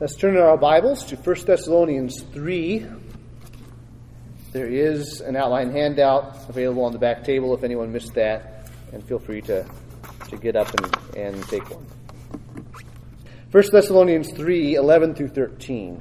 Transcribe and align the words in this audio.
Let's 0.00 0.14
turn 0.14 0.36
our 0.36 0.56
Bibles 0.56 1.02
to 1.06 1.16
1 1.16 1.44
Thessalonians 1.44 2.22
3. 2.32 2.86
There 4.52 4.68
is 4.68 5.20
an 5.20 5.34
outline 5.34 5.72
handout 5.72 6.48
available 6.48 6.84
on 6.84 6.92
the 6.92 7.00
back 7.00 7.24
table 7.24 7.52
if 7.52 7.64
anyone 7.64 7.92
missed 7.92 8.14
that, 8.14 8.70
and 8.92 9.02
feel 9.02 9.18
free 9.18 9.40
to, 9.40 9.66
to 10.28 10.36
get 10.36 10.54
up 10.54 10.72
and, 10.78 11.16
and 11.16 11.48
take 11.48 11.68
one. 11.68 11.84
1 13.50 13.64
Thessalonians 13.72 14.30
3 14.34 14.76
11 14.76 15.16
through 15.16 15.30
13. 15.30 16.00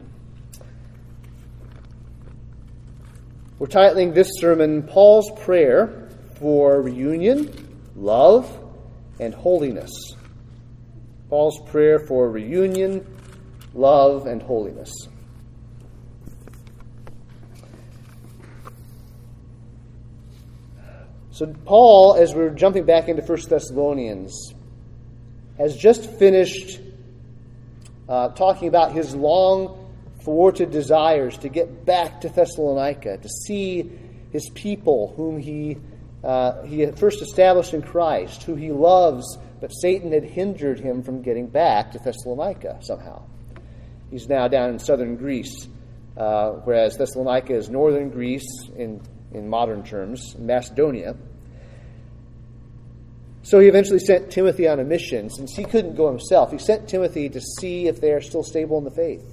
We're 3.58 3.66
titling 3.66 4.14
this 4.14 4.30
sermon 4.38 4.84
Paul's 4.84 5.32
Prayer 5.40 6.08
for 6.36 6.84
Reunion, 6.84 7.52
Love, 7.96 8.60
and 9.20 9.34
Holiness. 9.34 9.90
Paul's 11.30 11.60
Prayer 11.72 11.98
for 11.98 12.30
Reunion, 12.30 13.17
love, 13.78 14.26
and 14.26 14.42
holiness. 14.42 14.92
So, 21.32 21.54
Paul, 21.66 22.16
as 22.16 22.34
we're 22.34 22.50
jumping 22.50 22.86
back 22.86 23.10
into 23.10 23.22
1 23.22 23.38
Thessalonians, 23.48 24.56
has 25.60 25.78
just 25.78 26.10
finished 26.18 26.80
uh, 28.10 28.30
talking 28.30 28.68
about 28.68 28.94
his 28.94 29.14
long 29.14 29.92
thwarted 30.24 30.72
desires 30.72 31.38
to 31.38 31.50
get 31.50 31.86
back 31.86 32.22
to 32.22 32.30
Thessalonica, 32.30 33.18
to 33.18 33.30
see 33.30 33.92
his 34.32 34.50
people 34.50 35.14
whom 35.16 35.40
he, 35.40 35.78
uh, 36.24 36.64
he 36.64 36.80
had 36.80 36.98
first 36.98 37.22
established 37.22 37.76
in 37.76 37.84
Christ, 37.84 38.44
who 38.44 38.56
he 38.56 38.72
loves, 38.72 39.38
but 39.62 39.70
Satan 39.70 40.12
had 40.12 40.24
hindered 40.24 40.80
him 40.80 41.04
from 41.04 41.22
getting 41.22 41.48
back 41.48 41.92
to 41.92 42.00
Thessalonica 42.00 42.80
somehow. 42.82 43.22
He's 44.10 44.28
now 44.30 44.48
down 44.48 44.70
in 44.70 44.80
southern 44.80 45.16
Greece, 45.16 45.68
uh, 46.16 46.52
whereas 46.64 46.98
Thessalonica 46.98 47.54
is 47.54 47.70
northern 47.70 48.10
Greece 48.10 48.48
in, 48.76 49.02
in 49.34 49.50
modern 49.50 49.84
terms, 49.84 50.36
Macedonia. 50.38 51.16
So 53.44 53.60
he 53.60 53.68
eventually 53.68 54.00
sent 54.00 54.32
Timothy 54.32 54.68
on 54.68 54.80
a 54.80 54.84
mission. 54.84 55.30
Since 55.30 55.56
he 55.56 55.64
couldn't 55.64 55.96
go 55.96 56.10
himself, 56.10 56.52
he 56.52 56.58
sent 56.58 56.90
Timothy 56.90 57.30
to 57.30 57.40
see 57.40 57.88
if 57.88 58.02
they 58.02 58.12
are 58.12 58.22
still 58.22 58.44
stable 58.44 58.78
in 58.78 58.84
the 58.84 58.92
faith. 58.92 59.24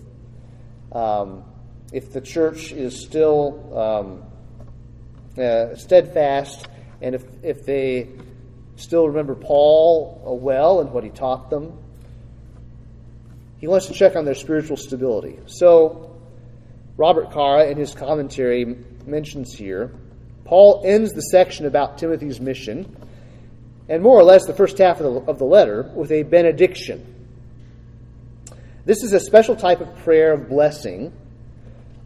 Um, 0.92 1.44
if 1.92 2.12
the 2.12 2.20
church 2.20 2.72
is 2.72 3.04
still 3.04 3.76
um, 3.76 4.22
uh, 5.42 5.74
steadfast, 5.74 6.68
and 7.00 7.14
if, 7.14 7.24
if 7.42 7.64
they 7.64 8.08
still 8.76 9.08
remember 9.08 9.34
Paul 9.34 10.38
well 10.40 10.80
and 10.80 10.90
what 10.92 11.04
he 11.04 11.10
taught 11.10 11.50
them, 11.50 11.76
he 13.64 13.68
wants 13.68 13.86
to 13.86 13.94
check 13.94 14.14
on 14.14 14.26
their 14.26 14.34
spiritual 14.34 14.76
stability. 14.76 15.38
So, 15.46 16.20
Robert 16.98 17.32
Cara, 17.32 17.64
in 17.70 17.78
his 17.78 17.94
commentary, 17.94 18.76
mentions 19.06 19.54
here 19.54 19.90
Paul 20.44 20.82
ends 20.84 21.14
the 21.14 21.22
section 21.22 21.64
about 21.64 21.96
Timothy's 21.96 22.42
mission, 22.42 22.94
and 23.88 24.02
more 24.02 24.20
or 24.20 24.22
less 24.22 24.44
the 24.44 24.52
first 24.52 24.76
half 24.76 25.00
of 25.00 25.14
the, 25.14 25.30
of 25.30 25.38
the 25.38 25.46
letter, 25.46 25.90
with 25.94 26.12
a 26.12 26.24
benediction. 26.24 27.32
This 28.84 29.02
is 29.02 29.14
a 29.14 29.20
special 29.20 29.56
type 29.56 29.80
of 29.80 29.96
prayer 30.00 30.34
of 30.34 30.46
blessing 30.46 31.10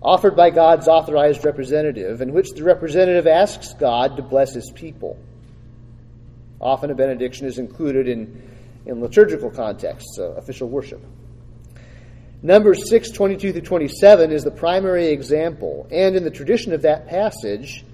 offered 0.01 0.37
by 0.37 0.51
God's 0.51 0.87
authorized 0.87 1.45
representative, 1.45 2.23
in 2.23 2.33
which 2.33 2.51
the 2.51 2.63
representative 2.63 3.27
asks 3.27 3.75
God 3.75 4.15
to 4.15 4.23
bless 4.23 4.55
his 4.55 4.71
people. 4.73 5.19
Often 6.61 6.93
a 6.93 6.95
benediction 6.95 7.49
is 7.49 7.59
included 7.59 8.07
in, 8.07 8.49
in 8.87 9.01
liturgical 9.01 9.51
contexts, 9.51 10.21
uh, 10.21 10.35
official 10.35 10.69
worship. 10.69 11.05
Numbers 12.43 12.89
6, 12.89 13.11
22 13.11 13.53
through 13.53 13.63
27 13.63 14.31
is 14.31 14.45
the 14.45 14.51
primary 14.51 15.09
example. 15.09 15.89
And 15.91 16.15
in 16.15 16.23
the 16.23 16.31
tradition 16.31 16.73
of 16.73 16.83
that 16.83 17.09
passage, 17.09 17.85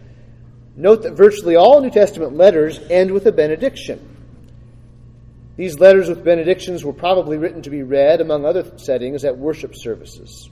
note 0.76 1.02
that 1.02 1.14
virtually 1.14 1.56
all 1.56 1.80
New 1.80 1.90
Testament 1.90 2.36
letters 2.36 2.78
end 2.90 3.10
with 3.10 3.26
a 3.26 3.32
benediction. 3.32 4.10
These 5.56 5.78
letters 5.78 6.08
with 6.08 6.24
benedictions 6.24 6.84
were 6.84 6.92
probably 6.92 7.38
written 7.38 7.62
to 7.62 7.70
be 7.70 7.82
read, 7.82 8.20
among 8.20 8.44
other 8.44 8.76
settings, 8.76 9.24
at 9.24 9.38
worship 9.38 9.72
services. 9.74 10.50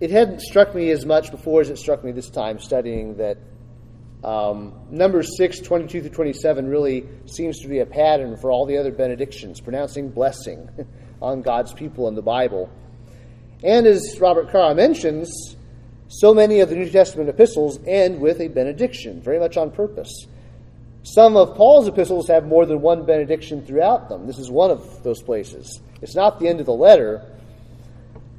It 0.00 0.10
hadn't 0.10 0.42
struck 0.42 0.74
me 0.74 0.90
as 0.90 1.04
much 1.04 1.30
before 1.30 1.60
as 1.60 1.70
it 1.70 1.78
struck 1.78 2.04
me 2.04 2.12
this 2.12 2.28
time 2.28 2.58
studying 2.58 3.16
that 3.16 3.38
um, 4.22 4.74
Numbers 4.90 5.36
6, 5.36 5.60
22 5.60 6.02
through 6.02 6.10
27 6.10 6.68
really 6.68 7.08
seems 7.26 7.60
to 7.60 7.68
be 7.68 7.80
a 7.80 7.86
pattern 7.86 8.36
for 8.36 8.50
all 8.52 8.66
the 8.66 8.76
other 8.76 8.92
benedictions, 8.92 9.60
pronouncing 9.60 10.10
blessing. 10.10 10.68
on 11.20 11.42
God's 11.42 11.72
people 11.72 12.08
in 12.08 12.14
the 12.14 12.22
Bible. 12.22 12.70
And 13.62 13.86
as 13.86 14.18
Robert 14.20 14.50
Carr 14.50 14.74
mentions, 14.74 15.56
so 16.08 16.34
many 16.34 16.60
of 16.60 16.68
the 16.68 16.76
New 16.76 16.90
Testament 16.90 17.28
epistles 17.28 17.78
end 17.86 18.20
with 18.20 18.40
a 18.40 18.48
benediction, 18.48 19.20
very 19.20 19.38
much 19.38 19.56
on 19.56 19.70
purpose. 19.70 20.26
Some 21.02 21.36
of 21.36 21.54
Paul's 21.54 21.88
epistles 21.88 22.28
have 22.28 22.46
more 22.46 22.66
than 22.66 22.80
one 22.80 23.04
benediction 23.04 23.64
throughout 23.64 24.08
them. 24.08 24.26
This 24.26 24.38
is 24.38 24.50
one 24.50 24.70
of 24.70 25.02
those 25.02 25.22
places. 25.22 25.80
It's 26.00 26.14
not 26.14 26.40
the 26.40 26.48
end 26.48 26.60
of 26.60 26.66
the 26.66 26.72
letter, 26.72 27.24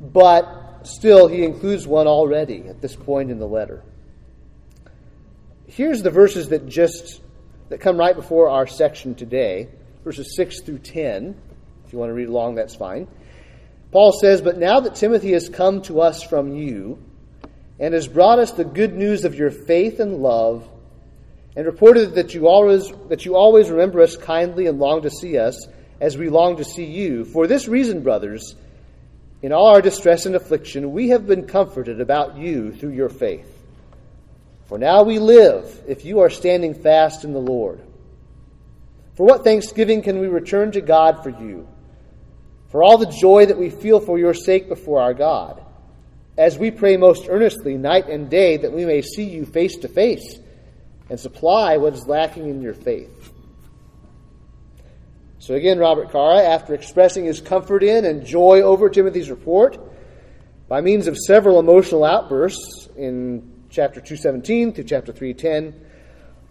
but 0.01 0.81
still 0.83 1.27
he 1.27 1.43
includes 1.43 1.85
one 1.87 2.07
already 2.07 2.67
at 2.67 2.81
this 2.81 2.95
point 2.95 3.29
in 3.29 3.39
the 3.39 3.47
letter. 3.47 3.83
Here's 5.67 6.01
the 6.01 6.11
verses 6.11 6.49
that 6.49 6.67
just 6.67 7.21
that 7.69 7.81
come 7.81 7.97
right 7.97 8.15
before 8.15 8.49
our 8.49 8.67
section 8.67 9.15
today, 9.15 9.67
verses 10.03 10.35
6 10.35 10.61
through 10.61 10.79
10 10.79 11.35
you 11.95 11.99
want 11.99 12.09
to 12.09 12.13
read 12.13 12.27
along, 12.27 12.55
that's 12.55 12.75
fine. 12.75 13.07
Paul 13.91 14.11
says, 14.11 14.41
But 14.41 14.57
now 14.57 14.81
that 14.81 14.95
Timothy 14.95 15.31
has 15.31 15.47
come 15.47 15.81
to 15.83 16.01
us 16.01 16.21
from 16.21 16.53
you 16.53 17.01
and 17.79 17.93
has 17.93 18.07
brought 18.07 18.39
us 18.39 18.51
the 18.51 18.65
good 18.65 18.93
news 18.93 19.23
of 19.23 19.35
your 19.35 19.49
faith 19.49 20.01
and 20.01 20.17
love, 20.17 20.67
and 21.55 21.65
reported 21.65 22.15
that 22.15 22.33
you 22.33 22.47
always 22.47 22.91
that 23.07 23.25
you 23.25 23.35
always 23.37 23.69
remember 23.69 24.01
us 24.01 24.17
kindly 24.17 24.67
and 24.67 24.77
long 24.77 25.03
to 25.03 25.09
see 25.09 25.37
us 25.37 25.67
as 26.01 26.17
we 26.17 26.27
long 26.27 26.57
to 26.57 26.65
see 26.65 26.83
you. 26.83 27.23
For 27.23 27.47
this 27.47 27.69
reason, 27.69 28.03
brothers, 28.03 28.55
in 29.41 29.53
all 29.53 29.67
our 29.67 29.81
distress 29.81 30.25
and 30.25 30.35
affliction, 30.35 30.91
we 30.91 31.09
have 31.09 31.25
been 31.25 31.47
comforted 31.47 32.01
about 32.01 32.35
you 32.37 32.73
through 32.73 32.91
your 32.91 33.07
faith. 33.07 33.49
For 34.65 34.77
now 34.77 35.03
we 35.03 35.19
live 35.19 35.83
if 35.87 36.03
you 36.03 36.19
are 36.19 36.29
standing 36.29 36.73
fast 36.73 37.23
in 37.23 37.31
the 37.31 37.39
Lord. 37.39 37.79
For 39.15 39.25
what 39.25 39.45
thanksgiving 39.45 40.01
can 40.01 40.19
we 40.19 40.27
return 40.27 40.73
to 40.73 40.81
God 40.81 41.23
for 41.23 41.29
you? 41.29 41.69
For 42.69 42.83
all 42.83 42.97
the 42.97 43.05
joy 43.05 43.45
that 43.45 43.57
we 43.57 43.69
feel 43.69 43.99
for 43.99 44.19
your 44.19 44.33
sake 44.33 44.67
before 44.67 45.01
our 45.01 45.13
God, 45.13 45.63
as 46.37 46.57
we 46.57 46.71
pray 46.71 46.97
most 46.97 47.27
earnestly 47.29 47.77
night 47.77 48.09
and 48.09 48.29
day 48.29 48.57
that 48.57 48.71
we 48.71 48.85
may 48.85 49.01
see 49.01 49.23
you 49.23 49.45
face 49.45 49.77
to 49.77 49.87
face 49.87 50.39
and 51.09 51.19
supply 51.19 51.77
what 51.77 51.93
is 51.93 52.07
lacking 52.07 52.49
in 52.49 52.61
your 52.61 52.73
faith. 52.73 53.31
So 55.39 55.53
again, 55.53 55.77
Robert 55.77 56.11
Cara, 56.11 56.41
after 56.41 56.73
expressing 56.73 57.25
his 57.25 57.39
comfort 57.39 57.83
in 57.83 58.03
and 58.05 58.25
joy 58.25 58.61
over 58.61 58.89
Timothy's 58.89 59.29
report, 59.29 59.77
by 60.67 60.81
means 60.81 61.07
of 61.07 61.17
several 61.17 61.59
emotional 61.59 62.03
outbursts 62.03 62.89
in 62.97 63.53
chapter 63.69 63.99
217 64.01 64.73
through 64.73 64.85
chapter 64.85 65.11
310, 65.13 65.84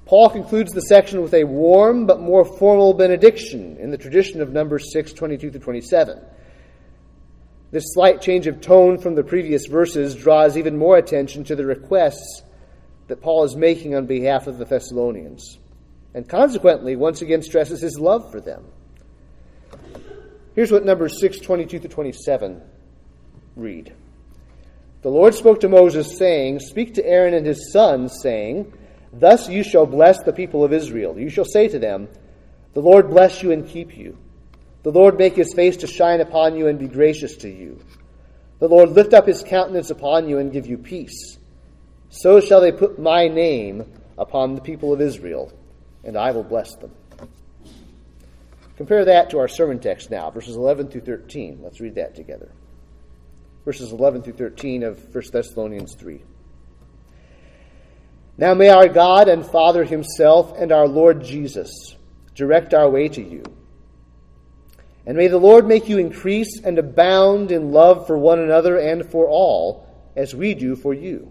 Paul 0.07 0.29
concludes 0.29 0.73
the 0.73 0.83
section 0.83 1.23
with 1.23 1.33
a 1.33 1.45
warm 1.45 2.07
but 2.07 2.21
more 2.21 2.45
formal 2.45 2.93
benediction 2.93 3.79
in 3.79 3.91
the 3.91 3.99
tradition 3.99 4.43
of 4.43 4.53
Numbers 4.53 4.93
6 4.93 5.13
22 5.15 5.51
to 5.51 5.59
27. 5.59 6.21
This 7.71 7.85
slight 7.89 8.21
change 8.21 8.47
of 8.47 8.61
tone 8.61 8.99
from 8.99 9.15
the 9.15 9.25
previous 9.25 9.67
verses 9.67 10.15
draws 10.15 10.57
even 10.57 10.77
more 10.77 10.97
attention 10.97 11.43
to 11.45 11.57
the 11.57 11.65
requests 11.65 12.43
that 13.09 13.21
Paul 13.21 13.45
is 13.45 13.57
making 13.57 13.95
on 13.95 14.07
behalf 14.07 14.47
of 14.47 14.59
the 14.59 14.65
Thessalonians, 14.65 15.59
and 16.15 16.29
consequently, 16.29 16.97
once 16.97 17.23
again, 17.23 17.43
stresses 17.43 17.81
his 17.81 17.99
love 17.99 18.31
for 18.31 18.41
them. 18.41 18.65
Here's 20.55 20.71
what 20.71 20.85
Numbers 20.85 21.19
6 21.21 21.41
22 21.41 21.81
to 21.81 21.89
27 21.89 22.63
read 23.57 23.93
The 25.03 25.11
Lord 25.11 25.35
spoke 25.35 25.61
to 25.61 25.69
Moses, 25.69 26.17
saying, 26.17 26.61
Speak 26.61 26.95
to 26.95 27.07
Aaron 27.07 27.35
and 27.35 27.47
his 27.47 27.73
sons, 27.73 28.21
saying, 28.23 28.73
Thus 29.19 29.49
you 29.49 29.63
shall 29.63 29.87
bless 29.87 30.23
the 30.23 30.33
people 30.33 30.65
of 30.65 30.73
Israel. 30.73 31.19
You 31.19 31.31
shall 31.31 31.45
say 31.45 31.69
to 31.69 31.79
them, 31.79 32.09
The 32.73 32.81
Lord 32.81 33.11
bless 33.11 33.43
you 33.43 33.53
and 33.53 33.67
keep 33.67 33.97
you. 33.97 34.19
The 34.83 34.93
Lord 34.93 35.19
make 35.19 35.37
his 35.37 35.55
face 35.55 35.79
to 35.79 35.87
shine 35.87 36.21
upon 36.21 36.57
you 36.57 36.67
and 36.67 36.79
be 36.79 36.89
gracious 36.89 37.37
to 37.39 37.49
you. 37.49 37.81
The 38.59 38.69
Lord 38.69 38.91
lift 38.91 39.15
up 39.15 39.27
his 39.27 39.43
countenance 39.43 39.91
upon 39.91 40.29
you 40.29 40.39
and 40.39 40.53
give 40.53 40.67
you 40.67 40.79
peace. 40.79 41.39
So 42.11 42.41
shall 42.41 42.61
they 42.61 42.73
put 42.73 42.99
my 42.99 43.29
name 43.29 43.85
upon 44.19 44.55
the 44.55 44.61
people 44.61 44.93
of 44.93 45.01
Israel, 45.01 45.53
and 46.03 46.17
I 46.17 46.33
will 46.33 46.45
bless 46.45 46.75
them. 46.77 46.93
Compare 48.77 49.05
that 49.07 49.31
to 49.31 49.39
our 49.39 49.49
sermon 49.49 49.79
text 49.79 50.11
now, 50.11 50.31
verses 50.31 50.57
11 50.57 50.89
through 50.89 51.03
13. 51.03 51.61
Let's 51.63 51.81
read 51.81 51.95
that 51.95 52.15
together. 52.15 52.51
Verses 53.65 53.93
11 53.93 54.23
through 54.23 54.35
13 54.35 54.83
of 54.83 55.15
1 55.15 55.25
Thessalonians 55.33 55.95
3. 55.95 56.21
Now 58.37 58.55
may 58.55 58.69
our 58.69 58.89
God 58.89 59.29
and 59.29 59.47
Father 59.47 59.85
Himself 59.85 60.55
and 60.57 60.73
our 60.73 60.89
Lord 60.89 61.23
Jesus 61.23 61.95
direct 62.35 62.75
our 62.75 62.91
way 62.91 63.09
to 63.09 63.23
you. 63.23 63.45
And 65.07 65.17
may 65.17 65.29
the 65.29 65.39
Lord 65.39 65.67
make 65.67 65.89
you 65.89 65.99
increase 65.99 66.61
and 66.65 66.79
abound 66.79 67.53
in 67.53 67.73
love 67.73 68.07
for 68.07 68.17
one 68.17 68.41
another 68.41 68.79
and 68.79 69.09
for 69.11 69.29
all, 69.29 69.87
as 70.17 70.35
we 70.35 70.55
do 70.55 70.77
for 70.77 70.95
you, 70.95 71.31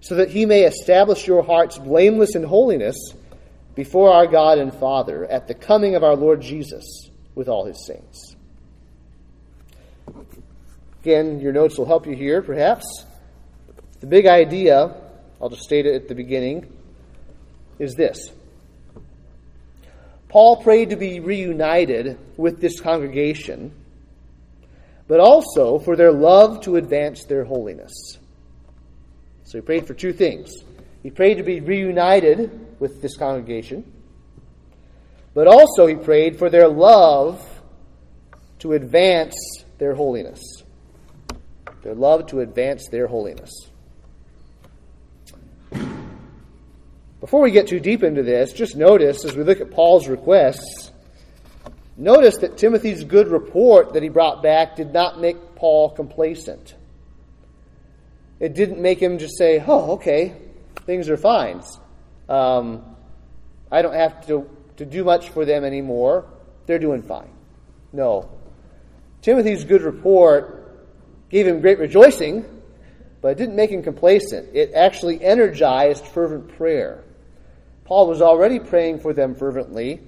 so 0.00 0.16
that 0.16 0.30
he 0.30 0.46
may 0.46 0.62
establish 0.62 1.26
your 1.26 1.42
hearts 1.42 1.78
blameless 1.78 2.34
in 2.34 2.42
holiness 2.42 2.96
before 3.74 4.12
our 4.12 4.26
God 4.26 4.58
and 4.58 4.72
Father 4.72 5.26
at 5.26 5.48
the 5.48 5.54
coming 5.54 5.94
of 5.96 6.02
our 6.02 6.16
Lord 6.16 6.40
Jesus 6.40 7.10
with 7.34 7.48
all 7.48 7.66
his 7.66 7.86
saints. 7.86 8.34
Again, 11.02 11.40
your 11.40 11.52
notes 11.52 11.76
will 11.76 11.86
help 11.86 12.06
you 12.06 12.16
here, 12.16 12.40
perhaps. 12.40 13.04
The 14.00 14.06
big 14.06 14.26
idea, 14.26 14.94
I'll 15.40 15.50
just 15.50 15.62
state 15.62 15.86
it 15.86 15.94
at 15.94 16.08
the 16.08 16.14
beginning, 16.14 16.72
is 17.78 17.94
this 17.94 18.30
Paul 20.28 20.62
prayed 20.62 20.90
to 20.90 20.96
be 20.96 21.20
reunited 21.20 22.18
with 22.36 22.60
this 22.60 22.80
congregation, 22.80 23.72
but 25.08 25.20
also 25.20 25.78
for 25.78 25.96
their 25.96 26.12
love 26.12 26.62
to 26.62 26.76
advance 26.76 27.24
their 27.24 27.44
holiness. 27.44 27.92
So 29.44 29.58
he 29.58 29.62
prayed 29.62 29.86
for 29.86 29.94
two 29.94 30.12
things. 30.12 30.52
He 31.02 31.10
prayed 31.10 31.34
to 31.36 31.44
be 31.44 31.60
reunited 31.60 32.80
with 32.80 33.00
this 33.00 33.16
congregation, 33.16 33.90
but 35.34 35.46
also 35.46 35.86
he 35.86 35.94
prayed 35.94 36.38
for 36.38 36.50
their 36.50 36.68
love 36.68 37.42
to 38.58 38.72
advance 38.72 39.36
their 39.78 39.94
holiness. 39.94 40.42
Their 41.82 41.94
love 41.94 42.26
to 42.28 42.40
advance 42.40 42.88
their 42.88 43.06
holiness. 43.06 43.65
Before 47.26 47.42
we 47.42 47.50
get 47.50 47.66
too 47.66 47.80
deep 47.80 48.04
into 48.04 48.22
this, 48.22 48.52
just 48.52 48.76
notice 48.76 49.24
as 49.24 49.34
we 49.34 49.42
look 49.42 49.60
at 49.60 49.72
Paul's 49.72 50.06
requests, 50.06 50.92
notice 51.96 52.36
that 52.36 52.56
Timothy's 52.56 53.02
good 53.02 53.26
report 53.26 53.94
that 53.94 54.04
he 54.04 54.08
brought 54.08 54.44
back 54.44 54.76
did 54.76 54.92
not 54.92 55.20
make 55.20 55.56
Paul 55.56 55.90
complacent. 55.90 56.76
It 58.38 58.54
didn't 58.54 58.80
make 58.80 59.02
him 59.02 59.18
just 59.18 59.36
say, 59.36 59.60
oh, 59.66 59.94
okay, 59.94 60.36
things 60.84 61.10
are 61.10 61.16
fine. 61.16 61.64
Um, 62.28 62.84
I 63.72 63.82
don't 63.82 63.94
have 63.94 64.24
to, 64.28 64.48
to 64.76 64.86
do 64.86 65.02
much 65.02 65.30
for 65.30 65.44
them 65.44 65.64
anymore. 65.64 66.26
They're 66.66 66.78
doing 66.78 67.02
fine. 67.02 67.32
No. 67.92 68.30
Timothy's 69.22 69.64
good 69.64 69.82
report 69.82 70.78
gave 71.28 71.44
him 71.44 71.60
great 71.60 71.80
rejoicing, 71.80 72.44
but 73.20 73.32
it 73.32 73.38
didn't 73.38 73.56
make 73.56 73.70
him 73.70 73.82
complacent. 73.82 74.54
It 74.54 74.74
actually 74.74 75.24
energized 75.24 76.06
fervent 76.06 76.56
prayer. 76.56 77.02
Paul 77.86 78.08
was 78.08 78.20
already 78.20 78.58
praying 78.58 78.98
for 78.98 79.12
them 79.12 79.36
fervently, 79.36 80.00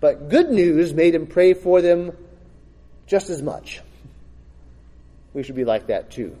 but 0.00 0.28
good 0.28 0.50
news 0.50 0.92
made 0.92 1.14
him 1.14 1.26
pray 1.26 1.54
for 1.54 1.80
them 1.80 2.12
just 3.06 3.30
as 3.30 3.42
much. 3.42 3.80
We 5.32 5.42
should 5.42 5.54
be 5.54 5.64
like 5.64 5.86
that 5.86 6.10
too. 6.10 6.36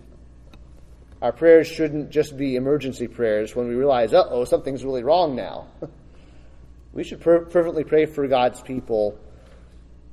Our 1.22 1.32
prayers 1.32 1.66
shouldn't 1.66 2.10
just 2.10 2.36
be 2.36 2.56
emergency 2.56 3.08
prayers 3.08 3.56
when 3.56 3.68
we 3.68 3.74
realize, 3.74 4.12
uh 4.12 4.24
oh, 4.28 4.44
something's 4.44 4.84
really 4.84 5.02
wrong 5.02 5.34
now. 5.34 5.66
we 6.92 7.04
should 7.04 7.22
fervently 7.22 7.84
pray 7.84 8.04
for 8.06 8.26
God's 8.26 8.60
people, 8.60 9.18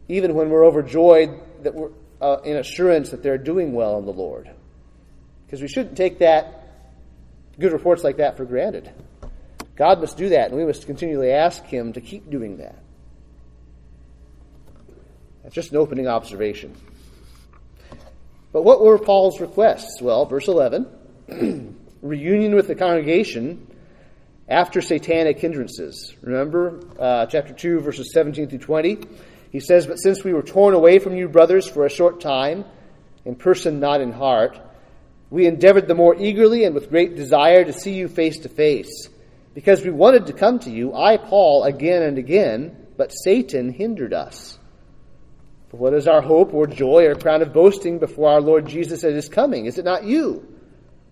even 0.08 0.34
when 0.34 0.50
we're 0.50 0.66
overjoyed 0.66 1.42
that 1.64 1.76
we're 1.76 1.92
uh, 2.22 2.38
in 2.44 2.58
assurance 2.58 3.12
that 3.12 3.22
they're 3.22 3.38
doing 3.38 3.74
well 3.74 4.00
in 4.00 4.06
the 4.06 4.14
Lord. 4.14 4.50
Because 5.46 5.62
we 5.62 5.68
shouldn't 5.68 5.98
take 5.98 6.20
that, 6.20 6.68
good 7.60 7.72
reports 7.72 8.04
like 8.04 8.18
that, 8.18 8.38
for 8.38 8.46
granted. 8.46 8.92
God 9.78 10.02
must 10.02 10.18
do 10.18 10.30
that, 10.30 10.50
and 10.50 10.58
we 10.58 10.66
must 10.66 10.88
continually 10.88 11.32
ask 11.32 11.64
Him 11.64 11.94
to 11.94 12.02
keep 12.02 12.30
doing 12.30 12.58
that. 12.58 12.76
That's 15.44 15.54
just 15.54 15.72
an 15.72 15.78
opening 15.78 16.08
observation. 16.08 16.76
But 18.52 18.64
what 18.64 18.82
were 18.82 18.98
Paul's 18.98 19.40
requests? 19.40 20.02
Well, 20.02 20.26
verse 20.26 20.48
11 20.48 20.88
reunion 22.02 22.56
with 22.56 22.68
the 22.68 22.76
congregation 22.76 23.68
after 24.50 24.82
satanic 24.82 25.40
hindrances. 25.40 26.16
Remember 26.22 26.80
uh, 27.00 27.28
chapter 27.28 27.54
2, 27.54 27.80
verses 27.82 28.12
17 28.14 28.50
through 28.50 28.60
20? 28.60 29.00
He 29.52 29.60
says, 29.60 29.86
But 29.86 29.98
since 29.98 30.24
we 30.24 30.34
were 30.34 30.42
torn 30.42 30.74
away 30.74 30.98
from 30.98 31.16
you, 31.16 31.30
brothers, 31.30 31.68
for 31.68 31.86
a 31.86 31.90
short 31.90 32.20
time, 32.20 32.66
in 33.26 33.36
person, 33.36 33.80
not 33.80 34.02
in 34.02 34.12
heart, 34.12 34.60
we 35.30 35.46
endeavored 35.46 35.88
the 35.88 35.96
more 35.96 36.16
eagerly 36.16 36.64
and 36.64 36.74
with 36.74 36.90
great 36.90 37.16
desire 37.16 37.64
to 37.64 37.74
see 37.74 37.94
you 37.94 38.08
face 38.08 38.40
to 38.40 38.50
face 38.50 39.10
because 39.58 39.84
we 39.84 39.90
wanted 39.90 40.28
to 40.28 40.34
come 40.34 40.60
to 40.60 40.70
you, 40.70 40.94
I, 40.94 41.18
Paul, 41.18 41.64
again 41.64 42.04
and 42.04 42.20
again, 42.20 42.78
but 42.96 43.10
Satan 43.10 43.74
hindered 43.74 44.14
us. 44.14 44.60
For 45.70 45.78
what 45.78 45.96
is 45.96 46.08
our 46.08 46.22
hope 46.22 46.54
or 46.54 46.68
joy 46.68 47.06
or 47.08 47.16
crown 47.16 47.42
of 47.42 47.54
boasting 47.54 47.98
before 47.98 48.30
our 48.30 48.40
Lord 48.40 48.68
Jesus 48.68 49.04
at 49.04 49.14
his 49.14 49.28
coming? 49.28 49.66
Is 49.66 49.80
it 49.80 49.84
not 49.84 50.04
you? 50.04 50.48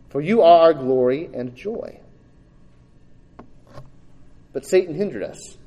For 0.10 0.22
you 0.22 0.44
are 0.44 0.62
our 0.62 0.76
glory 0.76 1.28
and 1.34 1.56
joy. 1.56 2.00
But 4.54 4.68
Satan 4.68 4.94
hindered 4.94 5.24
us. 5.24 5.58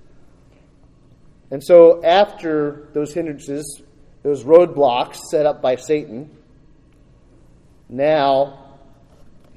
And 1.51 1.65
so, 1.65 2.05
after 2.05 2.91
those 2.93 3.13
hindrances, 3.13 3.83
those 4.23 4.45
roadblocks 4.45 5.17
set 5.33 5.47
up 5.47 5.61
by 5.61 5.75
Satan, 5.75 6.31
now 7.89 8.58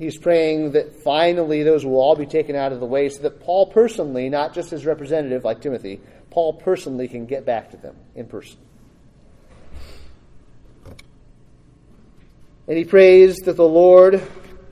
he's 0.01 0.17
praying 0.17 0.71
that 0.71 1.03
finally 1.03 1.61
those 1.61 1.85
will 1.85 1.97
all 2.01 2.15
be 2.15 2.25
taken 2.25 2.55
out 2.55 2.71
of 2.71 2.79
the 2.79 2.85
way 2.87 3.07
so 3.07 3.21
that 3.21 3.39
Paul 3.39 3.67
personally, 3.67 4.29
not 4.29 4.51
just 4.51 4.71
his 4.71 4.83
representative 4.83 5.43
like 5.43 5.61
Timothy, 5.61 6.01
Paul 6.31 6.53
personally 6.53 7.07
can 7.07 7.27
get 7.27 7.45
back 7.45 7.69
to 7.69 7.77
them 7.77 7.95
in 8.15 8.25
person. 8.25 8.57
And 12.67 12.77
he 12.77 12.83
prays 12.83 13.35
that 13.45 13.55
the 13.55 13.67
Lord, 13.67 14.25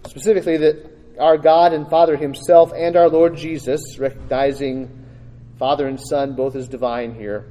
specifically 0.07 0.57
that 0.57 0.89
our 1.19 1.37
God 1.37 1.73
and 1.73 1.87
Father 1.87 2.17
Himself 2.17 2.71
and 2.75 2.95
our 2.95 3.09
Lord 3.09 3.37
Jesus, 3.37 3.81
recognizing 3.99 5.05
Father 5.59 5.87
and 5.87 5.99
Son 5.99 6.33
both 6.33 6.55
as 6.55 6.67
divine 6.67 7.13
here, 7.13 7.45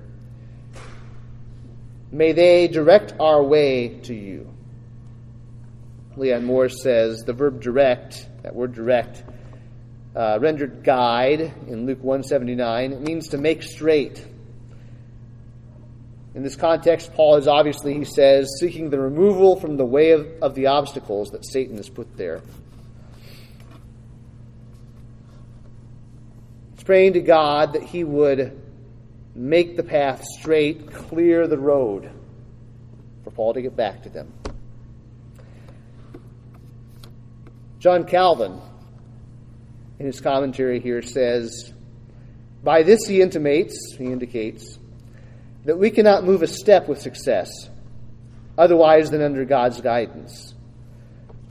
may 2.10 2.32
they 2.32 2.66
direct 2.66 3.14
our 3.20 3.40
way 3.40 4.00
to 4.04 4.14
you. 4.14 4.52
Leon 6.18 6.44
Morris 6.44 6.82
says 6.82 7.22
the 7.24 7.32
verb 7.32 7.60
direct, 7.60 8.28
that 8.42 8.54
word 8.54 8.74
direct, 8.74 9.22
uh, 10.16 10.38
rendered 10.40 10.82
guide 10.82 11.40
in 11.68 11.86
Luke 11.86 12.02
179, 12.02 12.92
it 12.92 13.00
means 13.00 13.28
to 13.28 13.38
make 13.38 13.62
straight. 13.62 14.26
In 16.34 16.42
this 16.42 16.56
context, 16.56 17.12
Paul 17.14 17.36
is 17.36 17.46
obviously, 17.46 17.94
he 17.94 18.04
says, 18.04 18.48
seeking 18.60 18.90
the 18.90 18.98
removal 18.98 19.58
from 19.58 19.76
the 19.76 19.84
way 19.84 20.10
of, 20.10 20.26
of 20.42 20.54
the 20.54 20.66
obstacles 20.66 21.30
that 21.30 21.44
Satan 21.44 21.76
has 21.76 21.88
put 21.88 22.16
there. 22.16 22.40
He's 26.74 26.84
praying 26.84 27.14
to 27.14 27.20
God 27.20 27.74
that 27.74 27.82
he 27.82 28.04
would 28.04 28.60
make 29.34 29.76
the 29.76 29.82
path 29.82 30.24
straight, 30.38 30.92
clear 30.92 31.46
the 31.46 31.58
road 31.58 32.10
for 33.24 33.30
Paul 33.30 33.54
to 33.54 33.62
get 33.62 33.76
back 33.76 34.02
to 34.02 34.08
them. 34.08 34.32
John 37.78 38.04
Calvin, 38.04 38.60
in 39.98 40.06
his 40.06 40.20
commentary 40.20 40.80
here, 40.80 41.00
says, 41.02 41.72
By 42.64 42.82
this 42.82 43.06
he 43.06 43.20
intimates, 43.20 43.94
he 43.96 44.06
indicates, 44.06 44.78
that 45.64 45.78
we 45.78 45.90
cannot 45.90 46.24
move 46.24 46.42
a 46.42 46.46
step 46.46 46.88
with 46.88 47.00
success, 47.00 47.50
otherwise 48.56 49.10
than 49.10 49.22
under 49.22 49.44
God's 49.44 49.80
guidance. 49.80 50.54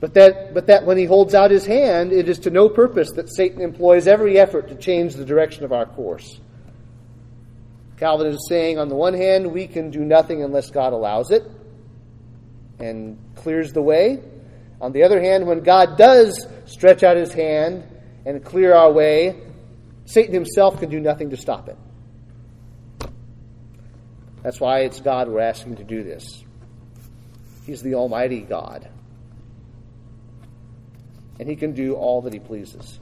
But 0.00 0.14
that, 0.14 0.54
but 0.54 0.66
that 0.66 0.84
when 0.84 0.98
he 0.98 1.06
holds 1.06 1.34
out 1.34 1.50
his 1.50 1.66
hand, 1.66 2.12
it 2.12 2.28
is 2.28 2.40
to 2.40 2.50
no 2.50 2.68
purpose 2.68 3.10
that 3.16 3.34
Satan 3.34 3.62
employs 3.62 4.06
every 4.06 4.38
effort 4.38 4.68
to 4.68 4.76
change 4.76 5.14
the 5.14 5.24
direction 5.24 5.64
of 5.64 5.72
our 5.72 5.86
course. 5.86 6.40
Calvin 7.96 8.28
is 8.28 8.46
saying, 8.48 8.78
on 8.78 8.88
the 8.88 8.94
one 8.94 9.14
hand, 9.14 9.50
we 9.50 9.66
can 9.66 9.90
do 9.90 10.00
nothing 10.00 10.44
unless 10.44 10.70
God 10.70 10.92
allows 10.92 11.32
it 11.32 11.42
and 12.78 13.18
clears 13.34 13.72
the 13.72 13.82
way. 13.82 14.22
On 14.80 14.92
the 14.92 15.02
other 15.02 15.20
hand, 15.20 15.46
when 15.46 15.60
God 15.60 15.96
does 15.98 16.46
stretch 16.66 17.02
out 17.02 17.16
his 17.16 17.32
hand 17.32 17.84
and 18.24 18.44
clear 18.44 18.74
our 18.74 18.92
way, 18.92 19.40
Satan 20.04 20.34
himself 20.34 20.78
can 20.78 20.88
do 20.88 21.00
nothing 21.00 21.30
to 21.30 21.36
stop 21.36 21.68
it. 21.68 21.76
That's 24.42 24.60
why 24.60 24.80
it's 24.80 25.00
God 25.00 25.28
we're 25.28 25.40
asking 25.40 25.76
to 25.76 25.84
do 25.84 26.02
this. 26.02 26.44
He's 27.66 27.82
the 27.82 27.96
Almighty 27.96 28.40
God. 28.40 28.88
And 31.38 31.48
He 31.48 31.56
can 31.56 31.72
do 31.72 31.94
all 31.94 32.22
that 32.22 32.32
He 32.32 32.38
pleases. 32.38 32.98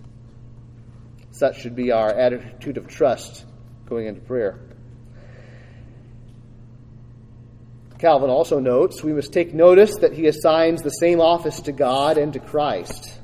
Such 1.30 1.61
should 1.61 1.76
be 1.76 1.92
our 1.92 2.11
attitude 2.11 2.78
of 2.78 2.88
trust 2.88 3.45
going 3.87 4.06
into 4.06 4.21
prayer. 4.23 4.59
Calvin 7.98 8.28
also 8.28 8.58
notes 8.58 9.02
we 9.02 9.12
must 9.12 9.32
take 9.32 9.54
notice 9.54 9.96
that 10.00 10.12
he 10.12 10.26
assigns 10.26 10.82
the 10.82 10.90
same 10.90 11.20
office 11.20 11.60
to 11.60 11.72
God 11.72 12.18
and 12.18 12.32
to 12.34 12.38
Christ, 12.38 13.18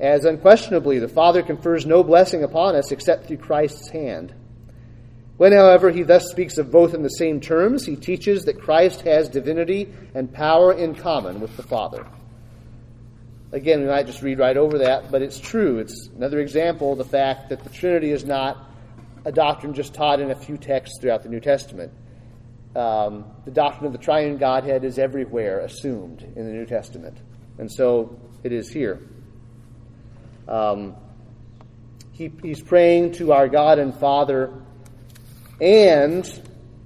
as 0.00 0.24
unquestionably 0.24 0.98
the 0.98 1.08
Father 1.08 1.42
confers 1.42 1.84
no 1.84 2.02
blessing 2.02 2.42
upon 2.42 2.76
us 2.76 2.92
except 2.92 3.26
through 3.26 3.36
Christ's 3.38 3.90
hand. 3.90 4.34
When, 5.36 5.52
however, 5.52 5.90
he 5.90 6.02
thus 6.02 6.30
speaks 6.30 6.56
of 6.56 6.70
both 6.70 6.94
in 6.94 7.02
the 7.02 7.10
same 7.10 7.40
terms, 7.40 7.84
he 7.84 7.94
teaches 7.94 8.44
that 8.44 8.60
Christ 8.60 9.02
has 9.02 9.28
divinity 9.28 9.92
and 10.14 10.32
power 10.32 10.72
in 10.72 10.94
common 10.94 11.40
with 11.40 11.54
the 11.58 11.62
Father. 11.62 12.06
Again, 13.52 13.82
we 13.82 13.86
might 13.86 14.06
just 14.06 14.22
read 14.22 14.38
right 14.38 14.56
over 14.56 14.78
that, 14.78 15.10
but 15.10 15.20
it's 15.20 15.38
true. 15.38 15.78
It's 15.78 16.08
another 16.16 16.40
example 16.40 16.92
of 16.92 16.98
the 16.98 17.04
fact 17.04 17.50
that 17.50 17.62
the 17.64 17.70
Trinity 17.70 18.12
is 18.12 18.24
not 18.24 18.70
a 19.26 19.32
doctrine 19.32 19.74
just 19.74 19.92
taught 19.92 20.20
in 20.20 20.30
a 20.30 20.34
few 20.34 20.56
texts 20.56 20.98
throughout 21.00 21.22
the 21.22 21.28
New 21.28 21.40
Testament. 21.40 21.92
Um, 22.76 23.24
the 23.46 23.50
doctrine 23.50 23.86
of 23.86 23.92
the 23.92 23.98
triune 23.98 24.36
Godhead 24.36 24.84
is 24.84 24.98
everywhere 24.98 25.60
assumed 25.60 26.22
in 26.22 26.46
the 26.46 26.52
New 26.52 26.66
Testament, 26.66 27.16
and 27.56 27.72
so 27.72 28.20
it 28.44 28.52
is 28.52 28.68
here. 28.68 29.00
Um, 30.46 30.94
he, 32.12 32.30
he's 32.42 32.62
praying 32.62 33.12
to 33.12 33.32
our 33.32 33.48
God 33.48 33.78
and 33.78 33.94
Father 33.94 34.52
and 35.60 36.42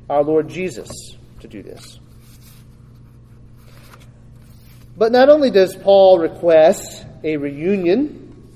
our 0.08 0.22
Lord 0.22 0.48
Jesus 0.48 0.90
to 1.40 1.48
do 1.48 1.62
this. 1.62 1.98
But 4.96 5.12
not 5.12 5.28
only 5.28 5.50
does 5.50 5.74
Paul 5.74 6.18
request 6.18 7.04
a 7.24 7.36
reunion 7.36 8.48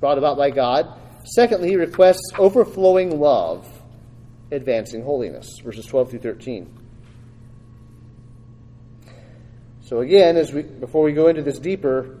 brought 0.00 0.16
about 0.16 0.36
by 0.36 0.50
God, 0.50 0.86
secondly, 1.24 1.70
he 1.70 1.76
requests 1.76 2.32
overflowing 2.38 3.18
love, 3.18 3.66
advancing 4.50 5.02
holiness. 5.02 5.58
Verses 5.62 5.86
12 5.86 6.10
through 6.10 6.18
13. 6.20 6.78
So 9.82 10.00
again, 10.00 10.36
as 10.36 10.52
we 10.52 10.62
before 10.62 11.02
we 11.02 11.12
go 11.12 11.28
into 11.28 11.42
this 11.42 11.58
deeper, 11.58 12.18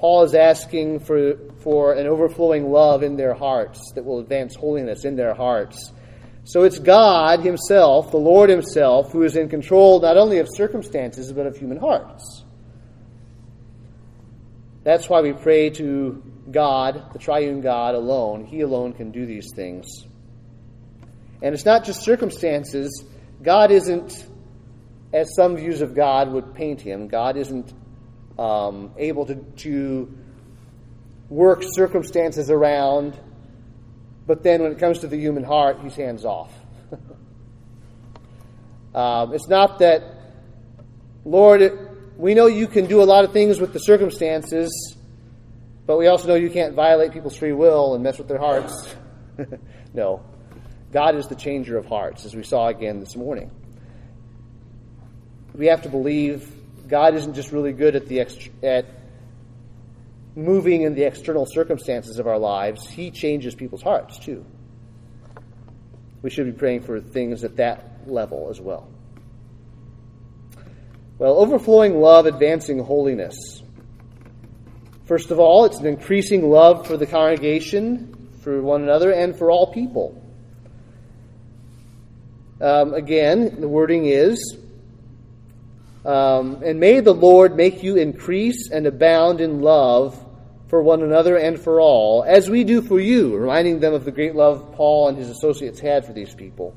Paul 0.00 0.22
is 0.22 0.34
asking 0.34 1.00
for, 1.00 1.36
for 1.62 1.92
an 1.92 2.06
overflowing 2.06 2.70
love 2.70 3.02
in 3.02 3.16
their 3.16 3.34
hearts 3.34 3.92
that 3.94 4.04
will 4.04 4.18
advance 4.18 4.54
holiness 4.54 5.04
in 5.04 5.14
their 5.14 5.34
hearts. 5.34 5.92
So 6.44 6.62
it's 6.62 6.78
God 6.78 7.40
Himself, 7.40 8.10
the 8.10 8.16
Lord 8.16 8.48
Himself, 8.48 9.12
who 9.12 9.22
is 9.22 9.36
in 9.36 9.48
control 9.48 10.00
not 10.00 10.16
only 10.16 10.38
of 10.38 10.48
circumstances, 10.50 11.32
but 11.32 11.46
of 11.46 11.56
human 11.56 11.76
hearts. 11.76 12.44
That's 14.84 15.08
why 15.08 15.20
we 15.20 15.34
pray 15.34 15.68
to 15.70 16.22
God, 16.50 17.12
the 17.12 17.18
triune 17.18 17.60
God 17.60 17.94
alone. 17.94 18.46
He 18.46 18.62
alone 18.62 18.94
can 18.94 19.10
do 19.10 19.26
these 19.26 19.48
things. 19.54 19.86
And 21.42 21.54
it's 21.54 21.64
not 21.64 21.84
just 21.84 22.02
circumstances. 22.02 23.04
God 23.42 23.70
isn't, 23.70 24.26
as 25.12 25.34
some 25.34 25.56
views 25.56 25.80
of 25.80 25.94
God 25.94 26.32
would 26.32 26.54
paint 26.54 26.80
Him, 26.80 27.08
God 27.08 27.36
isn't 27.36 27.72
um, 28.38 28.92
able 28.96 29.26
to, 29.26 29.34
to 29.34 30.18
work 31.28 31.62
circumstances 31.62 32.50
around 32.50 33.18
but 34.30 34.44
then 34.44 34.62
when 34.62 34.70
it 34.70 34.78
comes 34.78 35.00
to 35.00 35.08
the 35.08 35.16
human 35.16 35.42
heart, 35.42 35.80
he's 35.82 35.96
hands 35.96 36.24
off. 36.24 36.52
um, 38.94 39.34
it's 39.34 39.48
not 39.48 39.80
that, 39.80 40.04
Lord, 41.24 41.96
we 42.16 42.34
know 42.34 42.46
you 42.46 42.68
can 42.68 42.86
do 42.86 43.02
a 43.02 43.08
lot 43.10 43.24
of 43.24 43.32
things 43.32 43.58
with 43.58 43.72
the 43.72 43.80
circumstances, 43.80 44.96
but 45.84 45.98
we 45.98 46.06
also 46.06 46.28
know 46.28 46.36
you 46.36 46.48
can't 46.48 46.74
violate 46.74 47.10
people's 47.10 47.36
free 47.36 47.52
will 47.52 47.94
and 47.94 48.04
mess 48.04 48.18
with 48.18 48.28
their 48.28 48.38
hearts. 48.38 48.94
no. 49.94 50.24
God 50.92 51.14
is 51.16 51.28
the 51.28 51.34
changer 51.34 51.76
of 51.78 51.86
hearts, 51.86 52.24
as 52.24 52.34
we 52.34 52.42
saw 52.42 52.68
again 52.68 53.00
this 53.00 53.16
morning. 53.16 53.50
We 55.54 55.66
have 55.66 55.82
to 55.82 55.88
believe 55.88 56.52
God 56.88 57.14
isn't 57.14 57.34
just 57.34 57.52
really 57.52 57.72
good 57.72 57.94
at 57.94 58.06
the 58.06 58.20
at 58.62 58.86
moving 60.34 60.82
in 60.82 60.94
the 60.94 61.04
external 61.04 61.46
circumstances 61.46 62.18
of 62.18 62.26
our 62.26 62.38
lives, 62.38 62.88
He 62.88 63.10
changes 63.10 63.54
people's 63.54 63.82
hearts 63.82 64.18
too. 64.18 64.44
We 66.22 66.30
should 66.30 66.46
be 66.46 66.52
praying 66.52 66.82
for 66.82 67.00
things 67.00 67.44
at 67.44 67.56
that 67.56 68.08
level 68.08 68.48
as 68.50 68.60
well. 68.60 68.88
Well, 71.18 71.36
overflowing 71.36 72.00
love, 72.00 72.26
advancing 72.26 72.78
holiness. 72.82 73.62
First 75.04 75.30
of 75.30 75.38
all, 75.38 75.64
it's 75.64 75.78
an 75.78 75.86
increasing 75.86 76.48
love 76.48 76.86
for 76.86 76.96
the 76.96 77.06
congregation, 77.06 78.30
for 78.42 78.62
one 78.62 78.82
another, 78.82 79.12
and 79.12 79.36
for 79.36 79.50
all 79.50 79.72
people. 79.72 80.19
Um, 82.60 82.94
again, 82.94 83.60
the 83.60 83.68
wording 83.68 84.06
is 84.06 84.58
um, 86.04 86.62
and 86.64 86.80
may 86.80 87.00
the 87.00 87.12
Lord 87.12 87.56
make 87.56 87.82
you 87.82 87.96
increase 87.96 88.70
and 88.70 88.86
abound 88.86 89.40
in 89.40 89.60
love 89.60 90.26
for 90.68 90.82
one 90.82 91.02
another 91.02 91.36
and 91.36 91.60
for 91.60 91.80
all, 91.80 92.24
as 92.24 92.48
we 92.48 92.64
do 92.64 92.80
for 92.80 92.98
you, 92.98 93.36
reminding 93.36 93.80
them 93.80 93.92
of 93.92 94.04
the 94.04 94.12
great 94.12 94.34
love 94.34 94.72
Paul 94.72 95.08
and 95.08 95.18
his 95.18 95.28
associates 95.28 95.80
had 95.80 96.06
for 96.06 96.12
these 96.12 96.34
people. 96.34 96.74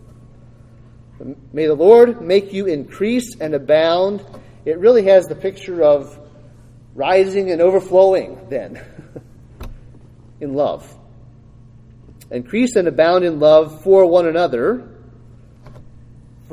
May 1.53 1.67
the 1.67 1.75
Lord 1.75 2.21
make 2.21 2.51
you 2.51 2.65
increase 2.65 3.37
and 3.39 3.53
abound. 3.53 4.25
It 4.65 4.79
really 4.79 5.03
has 5.05 5.25
the 5.27 5.35
picture 5.35 5.81
of 5.83 6.19
rising 6.95 7.51
and 7.51 7.61
overflowing, 7.61 8.47
then, 8.49 8.83
in 10.41 10.53
love. 10.53 10.91
Increase 12.29 12.75
and 12.75 12.87
abound 12.87 13.23
in 13.23 13.39
love 13.39 13.83
for 13.83 14.05
one 14.05 14.27
another, 14.27 14.92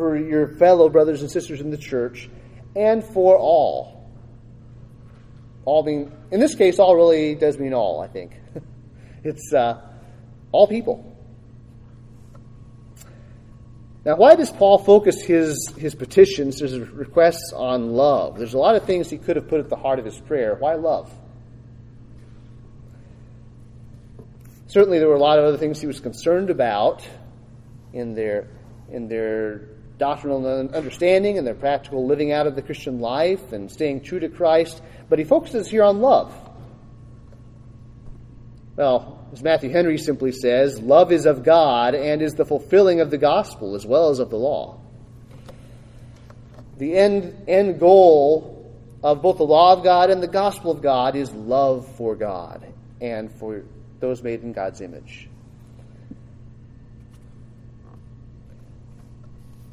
for 0.01 0.17
your 0.17 0.49
fellow 0.57 0.89
brothers 0.89 1.21
and 1.21 1.31
sisters 1.31 1.61
in 1.61 1.71
the 1.71 1.77
church 1.77 2.31
and 2.75 3.05
for 3.05 3.37
all. 3.37 4.09
All 5.67 5.83
being, 5.83 6.11
in 6.31 6.41
this 6.41 6.55
case, 6.55 6.79
all 6.79 6.97
really 6.97 7.35
does 7.35 7.59
mean 7.59 7.75
all, 7.75 8.01
I 8.01 8.09
think. 8.09 8.33
it's 9.25 9.53
uh, 9.53 9.79
all 10.53 10.67
people. 10.67 11.05
Now, 14.07 14.17
why 14.17 14.37
does 14.37 14.51
Paul 14.51 14.79
focus 14.79 15.21
his, 15.21 15.71
his 15.77 15.95
petitions, 15.95 16.61
his 16.61 16.79
requests 16.79 17.53
on 17.55 17.91
love? 17.91 18.39
There's 18.39 18.55
a 18.55 18.59
lot 18.59 18.77
of 18.77 18.85
things 18.85 19.11
he 19.11 19.19
could 19.19 19.37
have 19.37 19.49
put 19.49 19.61
at 19.61 19.69
the 19.69 19.77
heart 19.77 19.99
of 19.99 20.07
his 20.07 20.19
prayer. 20.19 20.57
Why 20.59 20.77
love? 20.77 21.13
Certainly, 24.69 24.99
there 24.99 25.09
were 25.09 25.17
a 25.17 25.21
lot 25.21 25.39
of 25.39 25.45
other 25.45 25.59
things 25.59 25.79
he 25.79 25.87
was 25.87 26.01
concerned 26.01 26.49
about 26.49 27.07
in 27.93 28.15
their, 28.15 28.49
in 28.91 29.07
their 29.07 29.69
doctrinal 30.01 30.45
understanding 30.75 31.39
and 31.39 31.47
their 31.47 31.55
practical 31.55 32.07
living 32.07 32.33
out 32.33 32.49
of 32.49 32.57
the 32.57 32.63
Christian 32.63 32.99
life 32.99 33.53
and 33.53 33.71
staying 33.71 34.01
true 34.01 34.19
to 34.19 34.29
Christ, 34.29 34.83
but 35.09 35.21
he 35.21 35.25
focuses 35.25 35.69
here 35.69 35.85
on 35.85 36.01
love. 36.01 36.35
Well, 38.75 39.25
as 39.33 39.43
Matthew 39.43 39.71
Henry 39.71 39.99
simply 39.99 40.33
says, 40.33 40.81
love 40.81 41.13
is 41.13 41.27
of 41.27 41.45
God 41.45 41.95
and 41.95 42.23
is 42.23 42.35
the 42.35 42.45
fulfilling 42.45 43.01
of 43.01 43.11
the 43.11 43.19
gospel 43.19 43.77
as 43.77 43.87
well 43.87 44.09
as 44.09 44.19
of 44.19 44.31
the 44.31 44.39
law. 44.39 44.81
The 46.79 46.97
end, 46.97 47.45
end 47.47 47.79
goal 47.79 48.75
of 49.05 49.23
both 49.23 49.37
the 49.37 49.45
law 49.45 49.75
of 49.75 49.85
God 49.85 50.11
and 50.11 50.23
the 50.23 50.29
gospel 50.29 50.71
of 50.71 50.83
God 50.83 51.15
is 51.15 51.31
love 51.31 51.87
for 51.97 52.17
God 52.17 52.67
and 53.01 53.31
for 53.31 53.63
those 54.01 54.23
made 54.23 54.43
in 54.43 54.53
God's 54.53 54.81
image. 54.81 55.30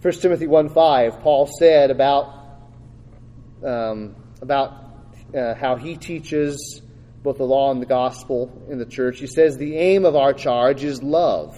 1 0.01 0.13
Timothy 0.13 0.45
1 0.45 0.69
5, 0.69 1.21
Paul 1.21 1.47
said 1.47 1.89
about, 1.89 2.33
um, 3.63 4.15
about 4.41 4.73
uh, 5.35 5.55
how 5.55 5.75
he 5.75 5.97
teaches 5.97 6.81
both 7.23 7.37
the 7.37 7.43
law 7.43 7.71
and 7.71 7.81
the 7.81 7.87
gospel 7.87 8.65
in 8.69 8.77
the 8.77 8.85
church. 8.85 9.19
He 9.19 9.27
says, 9.27 9.57
The 9.57 9.75
aim 9.75 10.05
of 10.05 10.15
our 10.15 10.33
charge 10.33 10.83
is 10.83 11.01
love 11.01 11.57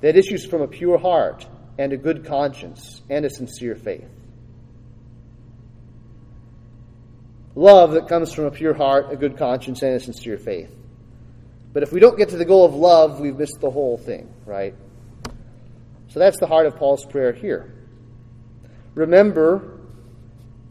that 0.00 0.16
issues 0.16 0.46
from 0.46 0.62
a 0.62 0.68
pure 0.68 0.96
heart 0.96 1.46
and 1.76 1.92
a 1.92 1.96
good 1.96 2.24
conscience 2.24 3.02
and 3.10 3.24
a 3.24 3.30
sincere 3.30 3.74
faith. 3.74 4.08
Love 7.56 7.92
that 7.92 8.08
comes 8.08 8.32
from 8.32 8.44
a 8.44 8.50
pure 8.50 8.74
heart, 8.74 9.12
a 9.12 9.16
good 9.16 9.36
conscience, 9.36 9.82
and 9.82 9.94
a 9.94 10.00
sincere 10.00 10.38
faith. 10.38 10.74
But 11.72 11.82
if 11.82 11.92
we 11.92 12.00
don't 12.00 12.16
get 12.16 12.28
to 12.30 12.36
the 12.36 12.44
goal 12.44 12.64
of 12.64 12.74
love, 12.74 13.18
we've 13.18 13.36
missed 13.36 13.60
the 13.60 13.70
whole 13.70 13.96
thing, 13.96 14.32
right? 14.44 14.74
So 16.14 16.20
that's 16.20 16.38
the 16.38 16.46
heart 16.46 16.66
of 16.66 16.76
Paul's 16.76 17.04
prayer 17.04 17.32
here. 17.32 17.74
Remember, 18.94 19.80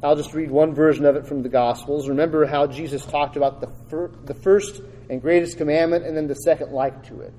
I'll 0.02 0.16
just 0.16 0.34
read 0.34 0.50
one 0.50 0.74
version 0.74 1.04
of 1.04 1.18
it 1.18 1.28
from 1.28 1.44
the 1.44 1.50
Gospels. 1.50 2.08
Remember 2.08 2.46
how 2.46 2.66
Jesus 2.66 3.06
talked 3.06 3.36
about 3.36 3.60
the, 3.60 3.68
fir- 3.90 4.12
the 4.24 4.36
first 4.36 4.82
and 5.10 5.22
greatest 5.22 5.58
commandment 5.58 6.06
and 6.06 6.16
then 6.16 6.28
the 6.28 6.36
second 6.36 6.72
like 6.72 7.08
to 7.08 7.20
it. 7.20 7.34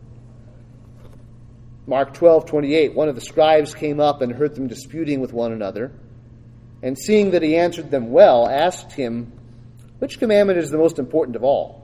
Mark 1.87 2.13
12, 2.13 2.45
28. 2.45 2.95
One 2.95 3.09
of 3.09 3.15
the 3.15 3.23
scribes 3.23 3.75
came 3.75 4.01
up 4.01 4.21
and 4.21 4.35
heard 4.35 4.55
them 4.55 4.69
disputing 4.69 5.23
with 5.23 5.33
one 5.33 5.53
another. 5.53 5.91
And 6.83 6.99
seeing 6.99 7.31
that 7.31 7.41
he 7.41 7.57
answered 7.57 7.91
them 7.91 8.11
well, 8.11 8.47
asked 8.47 8.93
him, 8.93 9.33
Which 9.99 10.19
commandment 10.19 10.59
is 10.59 10.69
the 10.69 10.77
most 10.77 10.99
important 10.99 11.37
of 11.37 11.43
all? 11.43 11.84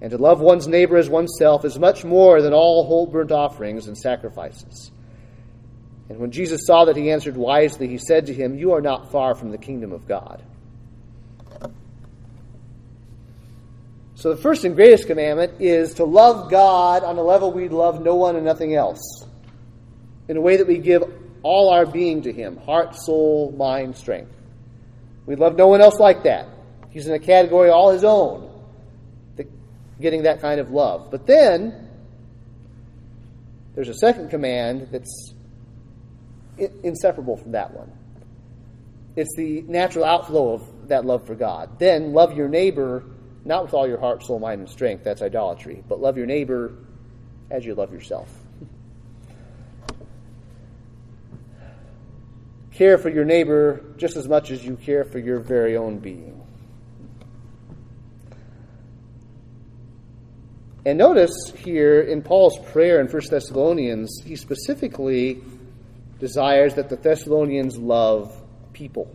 and 0.00 0.10
to 0.10 0.18
love 0.18 0.40
one's 0.40 0.66
neighbor 0.66 0.96
as 0.96 1.10
oneself 1.10 1.64
is 1.64 1.78
much 1.78 2.04
more 2.04 2.40
than 2.40 2.52
all 2.52 2.86
whole 2.86 3.06
burnt 3.06 3.32
offerings 3.32 3.86
and 3.86 3.96
sacrifices. 3.96 4.90
And 6.08 6.18
when 6.18 6.32
Jesus 6.32 6.66
saw 6.66 6.86
that 6.86 6.96
he 6.96 7.10
answered 7.10 7.36
wisely, 7.36 7.86
he 7.86 7.98
said 7.98 8.26
to 8.26 8.34
him, 8.34 8.56
You 8.56 8.72
are 8.72 8.80
not 8.80 9.12
far 9.12 9.34
from 9.34 9.50
the 9.50 9.58
kingdom 9.58 9.92
of 9.92 10.08
God. 10.08 10.42
So 14.16 14.34
the 14.34 14.42
first 14.42 14.64
and 14.64 14.74
greatest 14.74 15.06
commandment 15.06 15.60
is 15.60 15.94
to 15.94 16.04
love 16.04 16.50
God 16.50 17.04
on 17.04 17.16
a 17.16 17.22
level 17.22 17.52
we 17.52 17.68
love 17.68 18.02
no 18.02 18.16
one 18.16 18.36
and 18.36 18.44
nothing 18.44 18.74
else. 18.74 19.24
In 20.28 20.36
a 20.36 20.40
way 20.40 20.56
that 20.56 20.66
we 20.66 20.78
give 20.78 21.04
all 21.42 21.70
our 21.70 21.86
being 21.86 22.22
to 22.22 22.32
Him 22.32 22.58
heart, 22.58 22.94
soul, 22.96 23.54
mind, 23.56 23.96
strength. 23.96 24.34
We 25.26 25.36
love 25.36 25.56
no 25.56 25.68
one 25.68 25.80
else 25.80 25.98
like 25.98 26.24
that. 26.24 26.48
He's 26.90 27.06
in 27.06 27.14
a 27.14 27.18
category 27.18 27.70
all 27.70 27.92
His 27.92 28.04
own, 28.04 28.49
getting 30.00 30.22
that 30.22 30.40
kind 30.40 30.60
of 30.60 30.70
love. 30.70 31.10
But 31.10 31.26
then, 31.26 31.88
there's 33.74 33.88
a 33.88 33.94
second 33.94 34.30
command 34.30 34.88
that's 34.90 35.34
inseparable 36.82 37.36
from 37.36 37.52
that 37.52 37.72
one. 37.72 37.92
It's 39.16 39.34
the 39.36 39.62
natural 39.62 40.04
outflow 40.04 40.54
of 40.54 40.88
that 40.88 41.04
love 41.04 41.26
for 41.26 41.34
God. 41.34 41.78
Then, 41.78 42.12
love 42.12 42.36
your 42.36 42.48
neighbor 42.48 43.04
not 43.44 43.64
with 43.64 43.74
all 43.74 43.88
your 43.88 43.98
heart, 43.98 44.22
soul, 44.22 44.38
mind, 44.38 44.60
and 44.60 44.68
strength. 44.68 45.02
That's 45.04 45.22
idolatry. 45.22 45.82
But 45.88 46.00
love 46.00 46.16
your 46.16 46.26
neighbor 46.26 46.74
as 47.50 47.64
you 47.64 47.74
love 47.74 47.92
yourself. 47.92 48.28
care 52.80 52.96
for 52.96 53.10
your 53.10 53.26
neighbor 53.26 53.84
just 53.98 54.16
as 54.16 54.26
much 54.26 54.50
as 54.50 54.64
you 54.64 54.74
care 54.74 55.04
for 55.04 55.18
your 55.18 55.38
very 55.38 55.76
own 55.76 55.98
being. 55.98 56.39
And 60.86 60.98
notice 60.98 61.52
here 61.56 62.00
in 62.00 62.22
Paul's 62.22 62.58
prayer 62.70 63.00
in 63.00 63.08
1 63.08 63.22
Thessalonians, 63.30 64.22
he 64.24 64.36
specifically 64.36 65.42
desires 66.18 66.74
that 66.74 66.88
the 66.88 66.96
Thessalonians 66.96 67.76
love 67.76 68.34
people. 68.72 69.14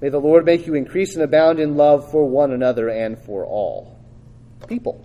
May 0.00 0.08
the 0.08 0.18
Lord 0.18 0.44
make 0.44 0.66
you 0.66 0.74
increase 0.74 1.14
and 1.14 1.22
abound 1.22 1.60
in 1.60 1.76
love 1.76 2.10
for 2.10 2.28
one 2.28 2.52
another 2.52 2.88
and 2.88 3.18
for 3.18 3.44
all 3.44 3.98
people. 4.68 5.04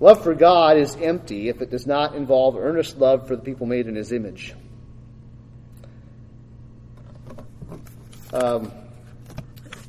Love 0.00 0.22
for 0.22 0.34
God 0.34 0.78
is 0.78 0.96
empty 0.96 1.50
if 1.50 1.60
it 1.60 1.70
does 1.70 1.86
not 1.86 2.14
involve 2.14 2.56
earnest 2.56 2.96
love 2.96 3.28
for 3.28 3.36
the 3.36 3.42
people 3.42 3.66
made 3.66 3.86
in 3.86 3.94
His 3.94 4.12
image. 4.12 4.54
Um, 8.32 8.72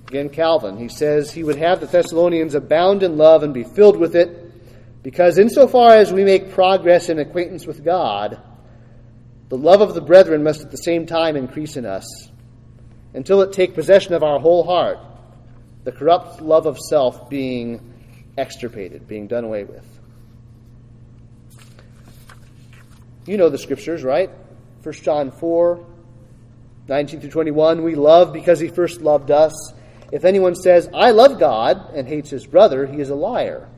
again, 0.08 0.30
Calvin, 0.30 0.78
he 0.78 0.90
says 0.90 1.32
he 1.32 1.44
would 1.44 1.58
have 1.58 1.80
the 1.80 1.86
Thessalonians 1.86 2.56
abound 2.56 3.04
in 3.04 3.18
love 3.18 3.44
and 3.44 3.54
be 3.54 3.64
filled 3.64 3.98
with 3.98 4.16
it, 4.16 5.04
because 5.04 5.38
insofar 5.38 5.92
as 5.92 6.12
we 6.12 6.24
make 6.24 6.52
progress 6.52 7.10
in 7.10 7.20
acquaintance 7.20 7.66
with 7.66 7.84
God, 7.84 8.42
the 9.50 9.58
love 9.58 9.82
of 9.82 9.94
the 9.94 10.02
brethren 10.02 10.44
must 10.44 10.62
at 10.62 10.72
the 10.72 10.78
same 10.78 11.06
time 11.06 11.36
increase 11.36 11.76
in 11.76 11.86
us 11.86 12.06
until 13.14 13.42
it 13.42 13.52
take 13.52 13.74
possession 13.74 14.14
of 14.14 14.24
our 14.24 14.40
whole 14.40 14.64
heart, 14.64 15.00
the 15.84 15.92
corrupt 15.92 16.42
love 16.42 16.66
of 16.66 16.80
self 16.80 17.30
being 17.30 17.94
extirpated, 18.38 19.08
being 19.08 19.28
done 19.28 19.44
away 19.44 19.64
with. 19.64 19.86
You 23.26 23.38
know 23.38 23.50
the 23.50 23.58
scriptures, 23.58 24.04
right? 24.04 24.30
1 24.84 24.94
John 24.96 25.32
4, 25.32 25.86
19 26.88 27.22
through 27.22 27.30
21. 27.30 27.84
We 27.84 27.96
love 27.96 28.34
because 28.34 28.60
he 28.60 28.68
first 28.68 29.02
loved 29.02 29.32
us. 29.32 29.74
If 30.12 30.26
anyone 30.26 30.56
says, 30.56 30.90
I 30.94 31.12
love 31.12 31.40
God, 31.40 31.94
and 31.94 32.08
hates 32.08 32.30
his 32.30 32.46
brother, 32.46 32.86
he 32.86 33.00
is 33.00 33.10
a 33.10 33.16
liar. 33.16 33.70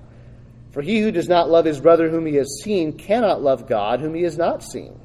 For 0.71 0.81
he 0.81 0.99
who 1.01 1.11
does 1.11 1.29
not 1.29 1.49
love 1.49 1.65
his 1.65 1.79
brother 1.79 2.09
whom 2.09 2.25
he 2.25 2.35
has 2.35 2.61
seen 2.63 2.97
cannot 2.97 3.43
love 3.43 3.67
God 3.67 3.99
whom 3.99 4.15
he 4.15 4.23
has 4.23 4.37
not 4.37 4.63
seen. 4.63 4.99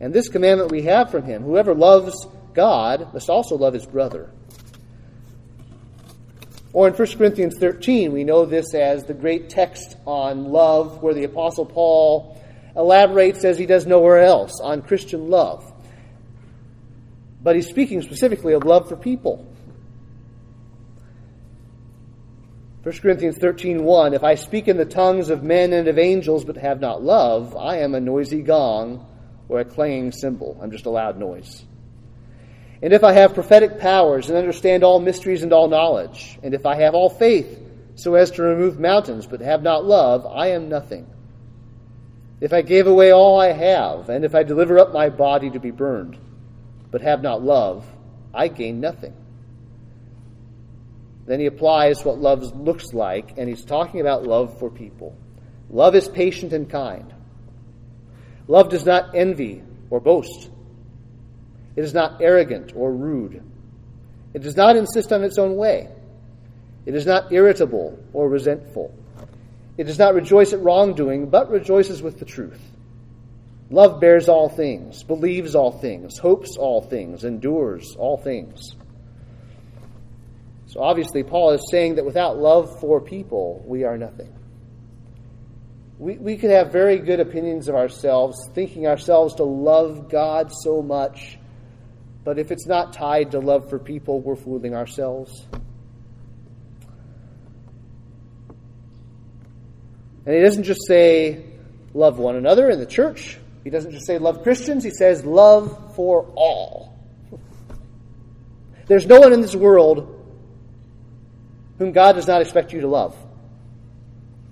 And 0.00 0.14
this 0.14 0.30
commandment 0.30 0.70
we 0.70 0.82
have 0.82 1.10
from 1.10 1.24
him 1.24 1.42
whoever 1.42 1.74
loves 1.74 2.26
God 2.54 3.12
must 3.12 3.28
also 3.28 3.56
love 3.56 3.74
his 3.74 3.84
brother. 3.84 4.30
Or 6.72 6.88
in 6.88 6.94
1 6.94 7.18
Corinthians 7.18 7.58
13, 7.58 8.12
we 8.12 8.24
know 8.24 8.46
this 8.46 8.74
as 8.74 9.04
the 9.04 9.14
great 9.14 9.50
text 9.50 9.96
on 10.06 10.46
love, 10.46 11.02
where 11.02 11.14
the 11.14 11.24
Apostle 11.24 11.66
Paul 11.66 12.40
elaborates 12.76 13.44
as 13.44 13.58
he 13.58 13.66
does 13.66 13.86
nowhere 13.86 14.20
else 14.20 14.60
on 14.62 14.82
Christian 14.82 15.28
love. 15.28 15.69
But 17.42 17.56
he's 17.56 17.68
speaking 17.68 18.02
specifically 18.02 18.52
of 18.52 18.64
love 18.64 18.88
for 18.88 18.96
people. 18.96 19.46
1 22.82 22.94
Corinthians 23.02 23.38
13:1 23.38 24.14
If 24.14 24.24
I 24.24 24.34
speak 24.34 24.66
in 24.66 24.78
the 24.78 24.86
tongues 24.86 25.28
of 25.28 25.42
men 25.42 25.72
and 25.72 25.86
of 25.86 25.98
angels 25.98 26.44
but 26.44 26.56
have 26.56 26.80
not 26.80 27.02
love, 27.02 27.56
I 27.56 27.78
am 27.78 27.94
a 27.94 28.00
noisy 28.00 28.42
gong 28.42 29.06
or 29.48 29.60
a 29.60 29.64
clanging 29.64 30.12
cymbal. 30.12 30.56
I'm 30.62 30.70
just 30.70 30.86
a 30.86 30.90
loud 30.90 31.18
noise. 31.18 31.64
And 32.82 32.94
if 32.94 33.04
I 33.04 33.12
have 33.12 33.34
prophetic 33.34 33.78
powers 33.78 34.30
and 34.30 34.38
understand 34.38 34.82
all 34.82 35.00
mysteries 35.00 35.42
and 35.42 35.52
all 35.52 35.68
knowledge, 35.68 36.38
and 36.42 36.54
if 36.54 36.64
I 36.64 36.76
have 36.76 36.94
all 36.94 37.10
faith 37.10 37.60
so 37.96 38.14
as 38.14 38.30
to 38.32 38.42
remove 38.42 38.80
mountains 38.80 39.26
but 39.26 39.40
have 39.40 39.62
not 39.62 39.84
love, 39.84 40.26
I 40.26 40.48
am 40.48 40.70
nothing. 40.70 41.06
If 42.40 42.54
I 42.54 42.62
gave 42.62 42.86
away 42.86 43.12
all 43.12 43.38
I 43.38 43.52
have, 43.52 44.08
and 44.08 44.24
if 44.24 44.34
I 44.34 44.42
deliver 44.42 44.78
up 44.78 44.94
my 44.94 45.10
body 45.10 45.50
to 45.50 45.60
be 45.60 45.70
burned, 45.70 46.16
but 46.90 47.02
have 47.02 47.22
not 47.22 47.42
love, 47.42 47.86
I 48.32 48.48
gain 48.48 48.80
nothing. 48.80 49.14
Then 51.26 51.40
he 51.40 51.46
applies 51.46 52.04
what 52.04 52.18
love 52.18 52.42
looks 52.58 52.92
like, 52.92 53.38
and 53.38 53.48
he's 53.48 53.64
talking 53.64 54.00
about 54.00 54.24
love 54.24 54.58
for 54.58 54.70
people. 54.70 55.16
Love 55.70 55.94
is 55.94 56.08
patient 56.08 56.52
and 56.52 56.68
kind. 56.68 57.14
Love 58.48 58.68
does 58.68 58.84
not 58.84 59.14
envy 59.14 59.62
or 59.90 60.00
boast. 60.00 60.50
It 61.76 61.84
is 61.84 61.94
not 61.94 62.20
arrogant 62.20 62.72
or 62.74 62.92
rude. 62.92 63.42
It 64.34 64.42
does 64.42 64.56
not 64.56 64.76
insist 64.76 65.12
on 65.12 65.22
its 65.22 65.38
own 65.38 65.56
way. 65.56 65.88
It 66.86 66.94
is 66.94 67.06
not 67.06 67.32
irritable 67.32 67.98
or 68.12 68.28
resentful. 68.28 68.92
It 69.76 69.84
does 69.84 69.98
not 69.98 70.14
rejoice 70.14 70.52
at 70.52 70.60
wrongdoing, 70.60 71.30
but 71.30 71.50
rejoices 71.50 72.02
with 72.02 72.18
the 72.18 72.24
truth. 72.24 72.60
Love 73.70 74.00
bears 74.00 74.28
all 74.28 74.48
things, 74.48 75.04
believes 75.04 75.54
all 75.54 75.70
things, 75.70 76.18
hopes 76.18 76.56
all 76.56 76.82
things, 76.82 77.22
endures 77.22 77.94
all 77.96 78.16
things. 78.16 78.74
So 80.66 80.82
obviously, 80.82 81.22
Paul 81.22 81.52
is 81.52 81.64
saying 81.70 81.94
that 81.94 82.04
without 82.04 82.36
love 82.36 82.80
for 82.80 83.00
people, 83.00 83.64
we 83.64 83.84
are 83.84 83.96
nothing. 83.96 84.32
We, 85.98 86.16
we 86.16 86.36
could 86.36 86.50
have 86.50 86.72
very 86.72 86.98
good 86.98 87.20
opinions 87.20 87.68
of 87.68 87.76
ourselves, 87.76 88.38
thinking 88.54 88.88
ourselves 88.88 89.36
to 89.36 89.44
love 89.44 90.08
God 90.08 90.50
so 90.50 90.82
much, 90.82 91.38
but 92.24 92.38
if 92.40 92.50
it's 92.50 92.66
not 92.66 92.92
tied 92.92 93.32
to 93.32 93.38
love 93.38 93.70
for 93.70 93.78
people, 93.78 94.20
we're 94.20 94.36
fooling 94.36 94.74
ourselves. 94.74 95.46
And 100.26 100.34
he 100.34 100.40
doesn't 100.40 100.64
just 100.64 100.86
say 100.88 101.44
love 101.94 102.18
one 102.18 102.34
another 102.34 102.68
in 102.68 102.80
the 102.80 102.86
church. 102.86 103.38
He 103.70 103.76
doesn't 103.76 103.92
just 103.92 104.04
say 104.04 104.18
love 104.18 104.42
Christians. 104.42 104.82
He 104.82 104.90
says 104.90 105.24
love 105.24 105.94
for 105.94 106.24
all. 106.34 106.98
There's 108.88 109.06
no 109.06 109.20
one 109.20 109.32
in 109.32 109.42
this 109.42 109.54
world 109.54 110.26
whom 111.78 111.92
God 111.92 112.14
does 112.14 112.26
not 112.26 112.40
expect 112.40 112.72
you 112.72 112.80
to 112.80 112.88
love. 112.88 113.16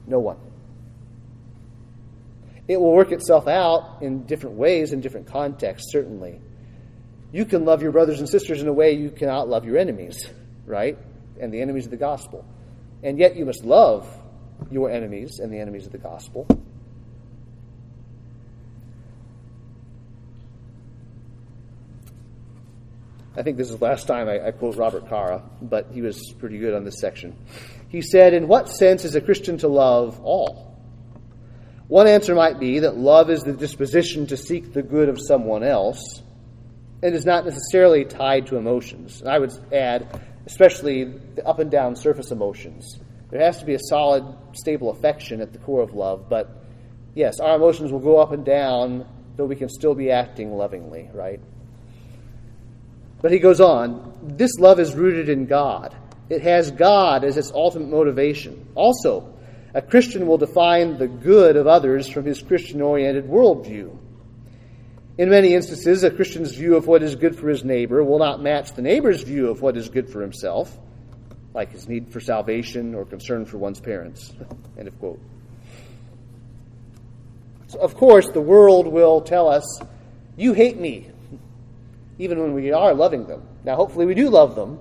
No 0.07 0.21
one. 0.21 0.37
It 2.69 2.81
will 2.81 2.93
work 2.93 3.11
itself 3.11 3.49
out 3.49 4.03
in 4.03 4.25
different 4.25 4.55
ways, 4.55 4.93
in 4.93 5.01
different 5.01 5.27
contexts, 5.27 5.91
certainly. 5.91 6.41
You 7.33 7.45
can 7.45 7.65
love 7.65 7.83
your 7.83 7.91
brothers 7.91 8.21
and 8.21 8.29
sisters 8.29 8.63
in 8.63 8.69
a 8.69 8.73
way 8.73 8.93
you 8.93 9.11
cannot 9.11 9.49
love 9.49 9.65
your 9.65 9.79
enemies, 9.79 10.31
right? 10.65 10.97
And 11.41 11.53
the 11.53 11.61
enemies 11.61 11.87
of 11.87 11.91
the 11.91 11.97
gospel. 11.97 12.45
And 13.03 13.19
yet 13.19 13.35
you 13.35 13.45
must 13.47 13.65
love 13.65 14.09
your 14.71 14.93
enemies 14.93 15.41
and 15.41 15.53
the 15.53 15.59
enemies 15.59 15.87
of 15.87 15.91
the 15.91 15.99
gospel. 15.99 16.47
I 23.39 23.45
think 23.45 23.57
this 23.57 23.71
is 23.71 23.79
the 23.79 23.85
last 23.85 24.09
time 24.09 24.29
I, 24.29 24.49
I, 24.49 24.51
quote 24.51 24.75
Robert 24.75 25.09
Cara, 25.09 25.49
but 25.63 25.93
he 25.93 26.03
was 26.03 26.35
pretty 26.41 26.59
good 26.59 26.75
on 26.75 26.83
this 26.83 26.99
section. 26.99 27.37
He 27.89 28.03
said, 28.03 28.35
In 28.35 28.49
what 28.49 28.69
sense 28.69 29.05
is 29.05 29.15
a 29.15 29.21
Christian 29.21 29.59
to 29.59 29.69
love 29.69 30.21
all? 30.25 30.77
One 31.87 32.09
answer 32.09 32.35
might 32.35 32.59
be 32.59 32.81
that 32.81 32.97
love 32.97 33.31
is 33.31 33.45
the 33.45 33.53
disposition 33.53 34.27
to 34.27 34.37
seek 34.37 34.73
the 34.73 34.83
good 34.83 35.09
of 35.09 35.21
someone 35.21 35.63
else. 35.63 36.23
and 37.01 37.15
is 37.15 37.25
not 37.25 37.45
necessarily 37.45 38.05
tied 38.05 38.49
to 38.49 38.57
emotions. 38.57 39.21
And 39.21 39.31
I 39.31 39.39
would 39.39 39.53
add, 39.73 40.21
especially 40.47 41.05
the 41.05 41.47
up 41.47 41.61
and 41.61 41.71
down 41.71 41.95
surface 41.95 42.33
emotions. 42.33 42.99
There 43.31 43.41
has 43.41 43.61
to 43.61 43.65
be 43.65 43.75
a 43.75 43.79
solid, 43.79 44.25
stable 44.53 44.91
affection 44.91 45.41
at 45.41 45.53
the 45.53 45.61
core 45.61 45.83
of 45.83 45.95
love, 45.95 46.29
but 46.29 46.51
yes, 47.15 47.39
our 47.39 47.55
emotions 47.55 47.93
will 47.93 48.01
go 48.01 48.19
up 48.19 48.33
and 48.33 48.45
down, 48.45 49.07
though 49.37 49.45
we 49.45 49.55
can 49.55 49.69
still 49.69 49.95
be 49.95 50.11
acting 50.11 50.51
lovingly, 50.53 51.09
right? 51.15 51.41
But 53.21 53.33
he 53.33 53.39
goes 53.39 53.61
on, 53.61 54.13
this 54.23 54.59
love 54.59 54.79
is 54.79 54.95
rooted 54.95 55.29
in 55.29 55.47
God. 55.47 55.95
It 56.29 56.43
has 56.43 56.71
God 56.71 57.25
as 57.25 57.37
its 57.37 57.51
ultimate 57.53 57.89
motivation. 57.89 58.69
Also, 58.75 59.35
a 59.75 59.83
Christian 59.83 60.27
will 60.27 60.39
define 60.39 60.99
the 60.99 61.09
good 61.09 61.57
of 61.57 61.67
others 61.67 62.09
from 62.09 62.25
his 62.25 62.41
Christian 62.43 62.81
oriented 62.81 63.27
worldview. 63.27 63.97
In 65.19 65.31
many 65.31 65.55
instances, 65.55 66.05
a 66.05 66.11
Christian's 66.11 66.55
view 66.55 66.77
of 66.77 66.87
what 66.87 67.03
is 67.03 67.17
good 67.17 67.37
for 67.37 67.49
his 67.49 67.65
neighbor 67.65 68.05
will 68.05 68.21
not 68.21 68.41
match 68.41 68.73
the 68.75 68.83
neighbor's 68.83 69.23
view 69.23 69.49
of 69.49 69.61
what 69.61 69.77
is 69.77 69.89
good 69.89 70.09
for 70.09 70.23
himself, 70.23 70.79
like 71.55 71.73
his 71.73 71.89
need 71.89 72.13
for 72.13 72.21
salvation 72.21 72.95
or 72.95 73.05
concern 73.05 73.45
for 73.45 73.59
one's 73.59 73.81
parents. 73.81 74.33
End 74.79 74.87
of 74.87 74.97
quote. 75.01 75.21
So 77.67 77.81
of 77.81 77.97
course, 77.97 78.29
the 78.29 78.41
world 78.41 78.87
will 78.87 79.21
tell 79.21 79.49
us, 79.49 79.81
You 80.37 80.53
hate 80.53 80.79
me, 80.79 81.11
even 82.19 82.41
when 82.41 82.55
we 82.55 82.73
are 82.73 82.95
loving 82.95 83.27
them. 83.27 83.43
Now, 83.65 83.77
hopefully, 83.77 84.07
we 84.07 84.15
do 84.15 84.29
love 84.29 84.55
them, 84.55 84.79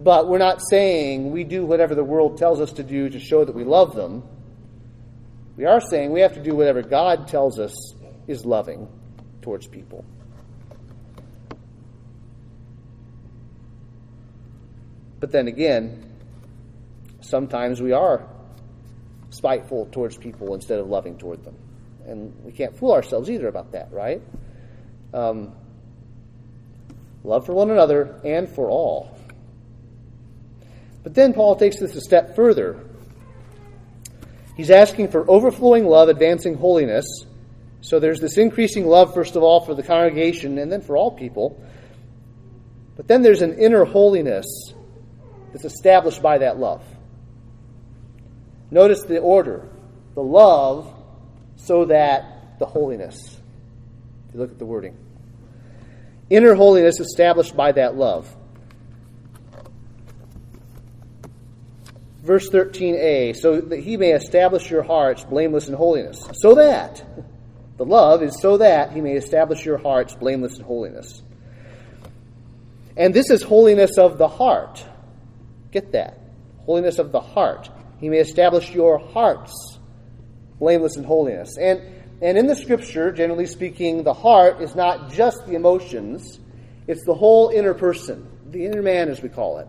but 0.00 0.28
we're 0.28 0.38
not 0.38 0.60
saying 0.68 1.30
we 1.30 1.44
do 1.44 1.64
whatever 1.64 1.94
the 1.94 2.04
world 2.04 2.38
tells 2.38 2.60
us 2.60 2.72
to 2.74 2.82
do 2.82 3.08
to 3.08 3.20
show 3.20 3.44
that 3.44 3.54
we 3.54 3.64
love 3.64 3.94
them. 3.94 4.22
We 5.56 5.66
are 5.66 5.80
saying 5.80 6.12
we 6.12 6.20
have 6.20 6.34
to 6.34 6.42
do 6.42 6.54
whatever 6.54 6.82
God 6.82 7.28
tells 7.28 7.58
us 7.58 7.94
is 8.26 8.44
loving 8.44 8.88
towards 9.42 9.66
people. 9.66 10.04
But 15.20 15.32
then 15.32 15.48
again, 15.48 16.10
sometimes 17.20 17.82
we 17.82 17.92
are 17.92 18.26
spiteful 19.28 19.86
towards 19.92 20.16
people 20.16 20.54
instead 20.54 20.78
of 20.78 20.88
loving 20.88 21.18
toward 21.18 21.44
them. 21.44 21.56
And 22.06 22.34
we 22.42 22.52
can't 22.52 22.76
fool 22.76 22.92
ourselves 22.92 23.30
either 23.30 23.46
about 23.46 23.72
that, 23.72 23.92
right? 23.92 24.22
Um, 25.12 25.52
love 27.24 27.46
for 27.46 27.52
one 27.52 27.70
another 27.70 28.20
and 28.24 28.48
for 28.48 28.70
all. 28.70 29.16
But 31.02 31.14
then 31.14 31.32
Paul 31.32 31.56
takes 31.56 31.78
this 31.78 31.94
a 31.96 32.00
step 32.00 32.36
further. 32.36 32.84
He's 34.56 34.70
asking 34.70 35.08
for 35.08 35.28
overflowing 35.30 35.86
love, 35.86 36.08
advancing 36.08 36.54
holiness, 36.54 37.06
so 37.82 37.98
there's 37.98 38.20
this 38.20 38.36
increasing 38.36 38.86
love, 38.86 39.14
first 39.14 39.36
of 39.36 39.42
all, 39.42 39.64
for 39.64 39.74
the 39.74 39.82
congregation 39.82 40.58
and 40.58 40.70
then 40.70 40.82
for 40.82 40.96
all 40.96 41.10
people. 41.10 41.62
But 42.96 43.08
then 43.08 43.22
there's 43.22 43.40
an 43.40 43.58
inner 43.58 43.84
holiness 43.84 44.46
that's 45.52 45.64
established 45.64 46.20
by 46.20 46.38
that 46.38 46.58
love. 46.58 46.84
Notice 48.70 49.02
the 49.02 49.18
order 49.18 49.66
the 50.14 50.22
love, 50.22 50.92
so 51.56 51.84
that 51.86 52.58
the 52.58 52.66
holiness. 52.66 53.38
If 54.28 54.34
you 54.34 54.40
look 54.40 54.50
at 54.50 54.58
the 54.58 54.66
wording. 54.66 54.96
Inner 56.30 56.54
holiness 56.54 57.00
established 57.00 57.56
by 57.56 57.72
that 57.72 57.96
love. 57.96 58.34
Verse 62.22 62.48
13a, 62.50 63.34
so 63.36 63.60
that 63.60 63.80
he 63.80 63.96
may 63.96 64.12
establish 64.12 64.70
your 64.70 64.82
hearts 64.82 65.24
blameless 65.24 65.68
in 65.68 65.74
holiness. 65.74 66.24
So 66.34 66.54
that. 66.54 67.04
The 67.76 67.84
love 67.84 68.22
is 68.22 68.40
so 68.40 68.58
that 68.58 68.92
he 68.92 69.00
may 69.00 69.14
establish 69.14 69.64
your 69.64 69.78
hearts 69.78 70.14
blameless 70.14 70.58
in 70.58 70.64
holiness. 70.64 71.22
And 72.96 73.14
this 73.14 73.30
is 73.30 73.42
holiness 73.42 73.96
of 73.96 74.18
the 74.18 74.28
heart. 74.28 74.84
Get 75.72 75.92
that. 75.92 76.20
Holiness 76.66 76.98
of 76.98 77.10
the 77.10 77.20
heart. 77.20 77.70
He 77.98 78.08
may 78.08 78.18
establish 78.18 78.70
your 78.70 78.98
hearts 78.98 79.78
blameless 80.58 80.96
in 80.96 81.04
holiness. 81.04 81.56
And, 81.58 81.80
and 82.20 82.36
in 82.36 82.46
the 82.46 82.56
scripture, 82.56 83.10
generally 83.12 83.46
speaking, 83.46 84.02
the 84.02 84.14
heart 84.14 84.60
is 84.60 84.74
not 84.74 85.10
just 85.12 85.46
the 85.46 85.54
emotions, 85.54 86.38
it's 86.86 87.04
the 87.04 87.14
whole 87.14 87.48
inner 87.48 87.74
person, 87.74 88.28
the 88.50 88.66
inner 88.66 88.82
man, 88.82 89.08
as 89.08 89.22
we 89.22 89.28
call 89.28 89.58
it. 89.58 89.68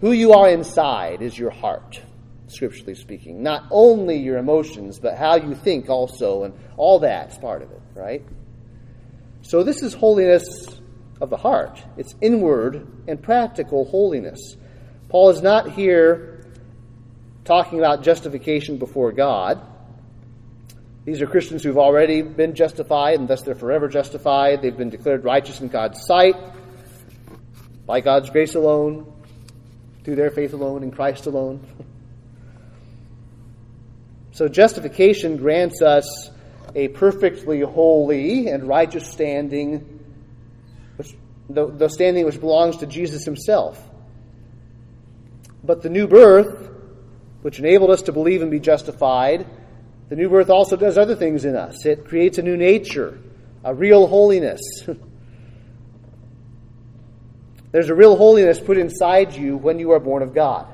Who 0.00 0.12
you 0.12 0.32
are 0.32 0.48
inside 0.50 1.22
is 1.22 1.38
your 1.38 1.50
heart 1.50 2.00
scripturally 2.48 2.94
speaking. 2.94 3.42
Not 3.42 3.64
only 3.70 4.16
your 4.18 4.38
emotions, 4.38 4.98
but 4.98 5.16
how 5.16 5.36
you 5.36 5.54
think 5.54 5.88
also, 5.88 6.44
and 6.44 6.54
all 6.76 6.98
that's 6.98 7.38
part 7.38 7.62
of 7.62 7.70
it, 7.70 7.80
right? 7.94 8.22
So 9.42 9.62
this 9.62 9.82
is 9.82 9.94
holiness 9.94 10.80
of 11.20 11.30
the 11.30 11.36
heart. 11.36 11.82
It's 11.96 12.14
inward 12.20 12.86
and 13.06 13.22
practical 13.22 13.84
holiness. 13.84 14.56
Paul 15.08 15.30
is 15.30 15.42
not 15.42 15.72
here 15.72 16.46
talking 17.44 17.78
about 17.78 18.02
justification 18.02 18.78
before 18.78 19.12
God. 19.12 19.60
These 21.04 21.20
are 21.20 21.26
Christians 21.26 21.62
who've 21.62 21.78
already 21.78 22.22
been 22.22 22.54
justified, 22.54 23.18
and 23.18 23.28
thus 23.28 23.42
they're 23.42 23.54
forever 23.54 23.88
justified. 23.88 24.62
They've 24.62 24.76
been 24.76 24.90
declared 24.90 25.24
righteous 25.24 25.60
in 25.60 25.68
God's 25.68 26.04
sight 26.06 26.34
by 27.86 28.00
God's 28.00 28.30
grace 28.30 28.54
alone, 28.54 29.12
through 30.02 30.16
their 30.16 30.30
faith 30.30 30.54
alone, 30.54 30.82
in 30.82 30.90
Christ 30.90 31.26
alone. 31.26 31.66
So 34.32 34.48
justification 34.48 35.36
grants 35.36 35.80
us 35.80 36.28
a 36.74 36.88
perfectly 36.88 37.60
holy 37.60 38.48
and 38.48 38.66
righteous 38.66 39.06
standing, 39.06 40.04
which, 40.96 41.14
the, 41.48 41.68
the 41.68 41.88
standing 41.88 42.24
which 42.24 42.40
belongs 42.40 42.78
to 42.78 42.86
Jesus 42.86 43.24
himself. 43.24 43.80
But 45.62 45.82
the 45.82 45.88
new 45.88 46.08
birth, 46.08 46.68
which 47.42 47.60
enabled 47.60 47.90
us 47.90 48.02
to 48.02 48.12
believe 48.12 48.42
and 48.42 48.50
be 48.50 48.58
justified, 48.58 49.46
the 50.08 50.16
new 50.16 50.28
birth 50.28 50.50
also 50.50 50.76
does 50.76 50.98
other 50.98 51.16
things 51.16 51.44
in 51.44 51.56
us. 51.56 51.86
It 51.86 52.06
creates 52.06 52.38
a 52.38 52.42
new 52.42 52.56
nature, 52.56 53.18
a 53.62 53.74
real 53.74 54.06
holiness. 54.06 54.60
There's 57.72 57.88
a 57.88 57.94
real 57.94 58.16
holiness 58.16 58.60
put 58.60 58.78
inside 58.78 59.32
you 59.32 59.56
when 59.56 59.78
you 59.78 59.92
are 59.92 59.98
born 59.98 60.22
of 60.22 60.34
God, 60.34 60.72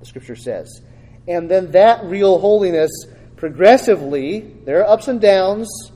the 0.00 0.06
scripture 0.06 0.36
says. 0.36 0.82
And 1.26 1.50
then 1.50 1.70
that 1.70 2.04
real 2.04 2.38
holiness 2.38 2.90
progressively, 3.36 4.40
there 4.40 4.80
are 4.80 4.88
ups 4.88 5.08
and 5.08 5.20
downs, 5.20 5.90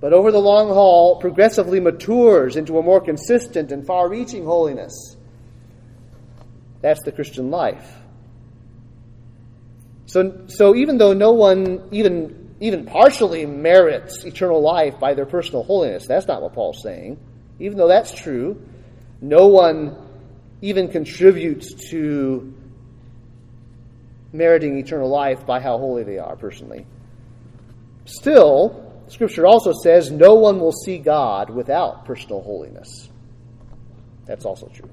but 0.00 0.12
over 0.12 0.30
the 0.30 0.38
long 0.38 0.68
haul, 0.68 1.16
progressively 1.20 1.80
matures 1.80 2.56
into 2.56 2.78
a 2.78 2.82
more 2.82 3.00
consistent 3.00 3.72
and 3.72 3.86
far 3.86 4.08
reaching 4.08 4.44
holiness. 4.44 5.16
That's 6.80 7.02
the 7.04 7.12
Christian 7.12 7.50
life. 7.50 8.01
So, 10.12 10.44
so 10.46 10.74
even 10.74 10.98
though 10.98 11.14
no 11.14 11.32
one 11.32 11.88
even, 11.90 12.54
even 12.60 12.84
partially 12.84 13.46
merits 13.46 14.24
eternal 14.24 14.60
life 14.60 15.00
by 15.00 15.14
their 15.14 15.24
personal 15.24 15.62
holiness, 15.62 16.06
that's 16.06 16.26
not 16.26 16.42
what 16.42 16.52
Paul's 16.52 16.82
saying. 16.82 17.18
Even 17.58 17.78
though 17.78 17.88
that's 17.88 18.12
true, 18.12 18.60
no 19.22 19.46
one 19.46 19.96
even 20.60 20.88
contributes 20.88 21.88
to 21.88 22.52
meriting 24.34 24.78
eternal 24.78 25.08
life 25.08 25.46
by 25.46 25.60
how 25.60 25.78
holy 25.78 26.02
they 26.02 26.18
are 26.18 26.36
personally. 26.36 26.84
Still, 28.04 28.92
Scripture 29.08 29.46
also 29.46 29.72
says 29.72 30.10
no 30.10 30.34
one 30.34 30.60
will 30.60 30.72
see 30.72 30.98
God 30.98 31.48
without 31.48 32.04
personal 32.04 32.42
holiness. 32.42 33.08
That's 34.26 34.44
also 34.44 34.66
true. 34.66 34.90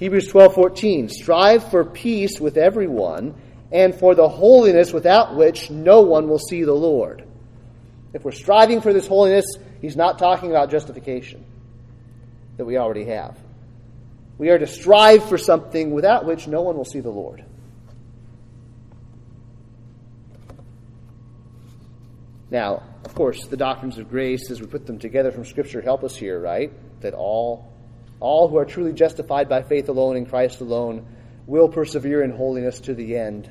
Hebrews 0.00 0.32
12:14 0.32 1.10
Strive 1.10 1.70
for 1.70 1.84
peace 1.84 2.40
with 2.40 2.56
everyone 2.56 3.34
and 3.70 3.94
for 3.94 4.14
the 4.14 4.28
holiness 4.28 4.94
without 4.94 5.36
which 5.36 5.70
no 5.70 6.00
one 6.00 6.26
will 6.26 6.38
see 6.38 6.64
the 6.64 6.72
Lord. 6.72 7.22
If 8.14 8.24
we're 8.24 8.32
striving 8.32 8.80
for 8.80 8.94
this 8.94 9.06
holiness, 9.06 9.44
he's 9.82 9.96
not 9.96 10.18
talking 10.18 10.50
about 10.50 10.70
justification 10.70 11.44
that 12.56 12.64
we 12.64 12.78
already 12.78 13.04
have. 13.04 13.38
We 14.38 14.48
are 14.48 14.58
to 14.58 14.66
strive 14.66 15.28
for 15.28 15.36
something 15.36 15.90
without 15.90 16.24
which 16.24 16.48
no 16.48 16.62
one 16.62 16.78
will 16.78 16.86
see 16.86 17.00
the 17.00 17.10
Lord. 17.10 17.44
Now, 22.50 22.82
of 23.04 23.14
course, 23.14 23.46
the 23.46 23.56
doctrines 23.58 23.98
of 23.98 24.08
grace, 24.08 24.50
as 24.50 24.62
we 24.62 24.66
put 24.66 24.86
them 24.86 24.98
together 24.98 25.30
from 25.30 25.44
Scripture, 25.44 25.82
help 25.82 26.02
us 26.04 26.16
here, 26.16 26.40
right? 26.40 26.72
That 27.02 27.12
all, 27.12 27.70
all 28.20 28.48
who 28.48 28.58
are 28.58 28.66
truly 28.66 28.92
justified 28.92 29.48
by 29.48 29.62
faith 29.62 29.88
alone 29.88 30.16
in 30.16 30.26
Christ 30.26 30.60
alone 30.60 31.06
will 31.46 31.68
persevere 31.68 32.22
in 32.22 32.30
holiness 32.30 32.80
to 32.80 32.94
the 32.94 33.16
end. 33.16 33.50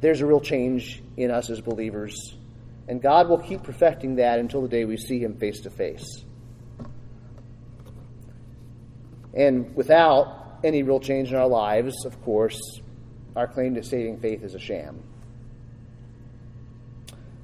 There's 0.00 0.20
a 0.20 0.26
real 0.26 0.40
change 0.40 1.02
in 1.16 1.30
us 1.30 1.50
as 1.50 1.60
believers, 1.60 2.34
and 2.88 3.00
God 3.00 3.28
will 3.28 3.38
keep 3.38 3.62
perfecting 3.62 4.16
that 4.16 4.40
until 4.40 4.62
the 4.62 4.68
day 4.68 4.84
we 4.84 4.96
see 4.96 5.20
Him 5.20 5.36
face 5.36 5.60
to 5.60 5.70
face. 5.70 6.24
And 9.34 9.76
without 9.76 10.58
any 10.64 10.82
real 10.82 11.00
change 11.00 11.30
in 11.30 11.36
our 11.36 11.46
lives, 11.46 12.04
of 12.04 12.20
course, 12.22 12.60
our 13.36 13.46
claim 13.46 13.74
to 13.76 13.82
saving 13.82 14.18
faith 14.20 14.42
is 14.42 14.54
a 14.54 14.58
sham. 14.58 15.02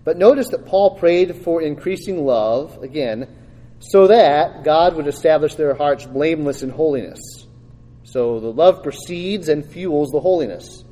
But 0.05 0.17
notice 0.17 0.49
that 0.49 0.67
Paul 0.67 0.97
prayed 0.97 1.37
for 1.37 1.63
increasing 1.63 2.25
love, 2.25 2.83
again, 2.83 3.38
so 3.81 4.09
that 4.09 4.65
God 4.65 4.97
would 4.97 5.07
establish 5.07 5.55
their 5.55 5.75
hearts 5.75 6.05
blameless 6.05 6.63
in 6.63 6.71
holiness. 6.71 7.21
So 8.05 8.41
the 8.41 8.53
love 8.53 8.83
precedes 8.83 9.49
and 9.49 9.65
fuels 9.65 10.11
the 10.11 10.21
holiness. 10.21 10.85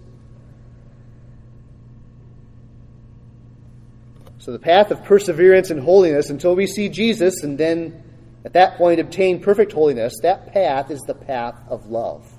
So 4.39 4.53
the 4.53 4.59
path 4.59 4.91
of 4.91 5.03
perseverance 5.05 5.71
and 5.71 5.81
holiness 5.81 6.31
until 6.31 6.55
we 6.55 6.67
see 6.67 6.89
Jesus 6.89 7.43
and 7.43 7.59
then 7.59 8.05
at 8.45 8.53
that 8.53 8.77
point 8.77 9.01
obtain 9.01 9.41
perfect 9.41 9.73
holiness, 9.73 10.21
that 10.23 10.53
path 10.53 10.93
is 10.93 11.01
the 11.01 11.15
path 11.15 11.57
of 11.69 11.87
love. 11.87 12.31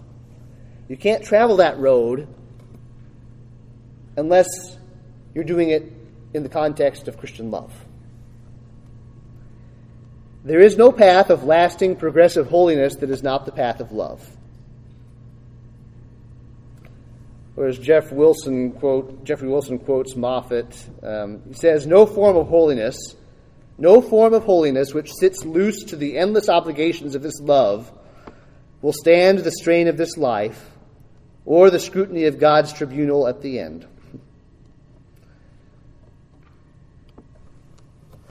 You 0.88 0.96
can't 0.96 1.22
travel 1.26 1.58
that 1.58 1.78
road 1.80 2.34
unless 4.16 4.48
you're 5.36 5.44
doing 5.44 5.70
it 5.70 5.92
in 6.34 6.44
the 6.44 6.50
context 6.50 7.10
of 7.10 7.18
Christian 7.18 7.52
love. 7.52 7.74
There 10.48 10.62
is 10.62 10.78
no 10.78 10.94
path 10.94 11.30
of 11.30 11.44
lasting 11.44 11.98
progressive 11.98 12.48
holiness 12.48 12.96
that 12.96 13.10
is 13.10 13.22
not 13.22 13.46
the 13.46 13.52
path 13.52 13.82
of 13.82 13.92
love. 13.92 14.26
Or 17.58 17.68
as 17.68 17.78
Jeff 17.78 18.14
Wilson 18.14 18.72
quote, 18.72 19.26
Jeffrey 19.26 19.50
Wilson 19.50 19.78
quotes 19.78 20.14
Moffatt, 20.14 21.04
um, 21.04 21.42
he 21.50 21.54
says, 21.54 21.86
No 21.86 22.06
form 22.06 22.38
of 22.38 22.48
holiness, 22.48 22.96
no 23.78 24.00
form 24.00 24.34
of 24.34 24.46
holiness 24.46 24.94
which 24.94 25.12
sits 25.20 25.44
loose 25.44 25.84
to 25.84 25.98
the 25.98 26.18
endless 26.18 26.48
obligations 26.48 27.14
of 27.14 27.22
this 27.22 27.42
love 27.42 27.92
will 28.82 28.94
stand 28.94 29.40
the 29.40 29.52
strain 29.52 29.90
of 29.90 29.98
this 29.98 30.16
life 30.16 30.72
or 31.46 31.70
the 31.70 31.80
scrutiny 31.82 32.24
of 32.24 32.40
God's 32.40 32.72
tribunal 32.72 33.28
at 33.28 33.42
the 33.42 33.60
end. 33.60 33.86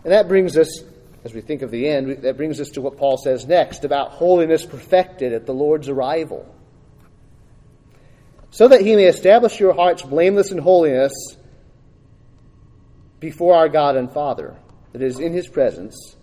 And 0.03 0.15
that 0.15 0.29
brings 0.29 0.57
us, 0.57 0.83
as 1.27 1.35
we 1.35 1.41
think 1.41 1.63
of 1.63 1.73
the 1.73 1.89
end, 1.89 2.23
that 2.23 2.37
brings 2.37 2.61
us 2.61 2.71
to 2.71 2.81
what 2.81 2.97
Paul 2.97 3.17
says 3.19 3.47
next 3.47 3.85
about 3.85 4.13
holiness 4.13 4.65
perfected 4.65 5.33
at 5.33 5.45
the 5.45 5.53
Lord's 5.53 5.89
arrival 5.89 6.55
so 8.51 8.69
that 8.69 8.81
he 8.81 8.95
may 8.95 9.07
establish 9.07 9.59
your 9.59 9.75
hearts 9.75 10.03
blameless 10.03 10.53
in 10.53 10.59
holiness 10.59 11.13
before 13.19 13.57
our 13.57 13.69
God 13.69 13.97
and 13.97 14.13
Father, 14.13 14.57
that 14.93 15.03
is, 15.03 15.19
in 15.19 15.33
his 15.33 15.49
presence, 15.49 16.15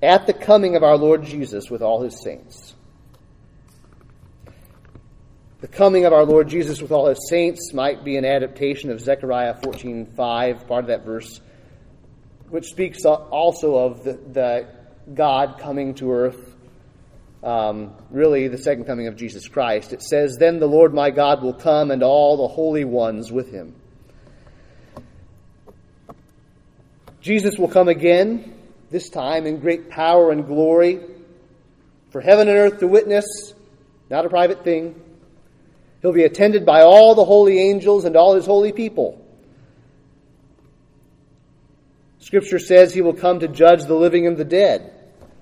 at 0.00 0.28
the 0.28 0.32
coming 0.32 0.76
of 0.76 0.84
our 0.84 0.96
Lord 0.96 1.24
Jesus 1.24 1.68
with 1.68 1.82
all 1.82 2.02
his 2.02 2.22
saints. 2.22 2.74
The 5.60 5.66
coming 5.66 6.04
of 6.04 6.12
our 6.12 6.24
Lord 6.24 6.48
Jesus 6.48 6.80
with 6.80 6.92
all 6.92 7.08
his 7.08 7.28
saints 7.28 7.72
might 7.74 8.04
be 8.04 8.16
an 8.16 8.24
adaptation 8.24 8.90
of 8.90 9.00
Zechariah 9.00 9.54
14:5, 9.54 10.68
part 10.68 10.84
of 10.84 10.88
that 10.88 11.04
verse, 11.04 11.40
which 12.54 12.66
speaks 12.66 13.04
also 13.04 13.74
of 13.74 14.04
the, 14.04 14.12
the 14.32 14.68
God 15.12 15.58
coming 15.58 15.92
to 15.94 16.12
earth 16.12 16.54
um, 17.42 17.92
really 18.10 18.46
the 18.46 18.58
second 18.58 18.84
coming 18.84 19.08
of 19.08 19.16
Jesus 19.16 19.48
Christ. 19.48 19.92
It 19.92 20.00
says, 20.00 20.36
Then 20.38 20.60
the 20.60 20.68
Lord 20.68 20.94
my 20.94 21.10
God 21.10 21.42
will 21.42 21.52
come 21.52 21.90
and 21.90 22.00
all 22.04 22.36
the 22.36 22.46
holy 22.46 22.84
ones 22.84 23.32
with 23.32 23.50
him. 23.50 23.74
Jesus 27.22 27.58
will 27.58 27.66
come 27.66 27.88
again, 27.88 28.54
this 28.88 29.08
time 29.08 29.46
in 29.46 29.58
great 29.58 29.90
power 29.90 30.30
and 30.30 30.46
glory, 30.46 31.00
for 32.10 32.20
heaven 32.20 32.48
and 32.48 32.56
earth 32.56 32.78
to 32.78 32.86
witness, 32.86 33.26
not 34.10 34.26
a 34.26 34.28
private 34.28 34.62
thing. 34.62 34.94
He'll 36.02 36.12
be 36.12 36.22
attended 36.22 36.64
by 36.64 36.82
all 36.82 37.16
the 37.16 37.24
holy 37.24 37.58
angels 37.58 38.04
and 38.04 38.14
all 38.14 38.36
his 38.36 38.46
holy 38.46 38.70
people. 38.70 39.23
Scripture 42.24 42.58
says 42.58 42.94
he 42.94 43.02
will 43.02 43.12
come 43.12 43.40
to 43.40 43.48
judge 43.48 43.84
the 43.84 43.94
living 43.94 44.26
and 44.26 44.38
the 44.38 44.46
dead. 44.46 44.90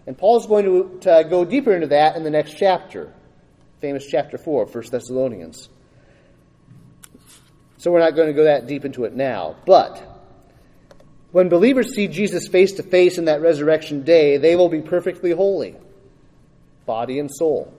And 0.04 0.18
Paul's 0.18 0.48
going 0.48 0.64
to, 0.64 0.98
to 1.02 1.24
go 1.30 1.44
deeper 1.44 1.72
into 1.72 1.86
that 1.86 2.16
in 2.16 2.24
the 2.24 2.30
next 2.30 2.54
chapter, 2.58 3.12
famous 3.80 4.04
chapter 4.04 4.36
4 4.36 4.64
of 4.64 4.74
1 4.74 4.84
Thessalonians. 4.90 5.68
So 7.76 7.92
we're 7.92 8.00
not 8.00 8.16
going 8.16 8.26
to 8.26 8.32
go 8.32 8.44
that 8.44 8.66
deep 8.66 8.84
into 8.84 9.04
it 9.04 9.14
now. 9.14 9.54
But 9.64 10.02
when 11.30 11.48
believers 11.48 11.94
see 11.94 12.08
Jesus 12.08 12.48
face 12.48 12.72
to 12.72 12.82
face 12.82 13.16
in 13.16 13.26
that 13.26 13.42
resurrection 13.42 14.02
day, 14.02 14.38
they 14.38 14.56
will 14.56 14.68
be 14.68 14.80
perfectly 14.80 15.30
holy, 15.30 15.76
body 16.84 17.20
and 17.20 17.30
soul. 17.30 17.72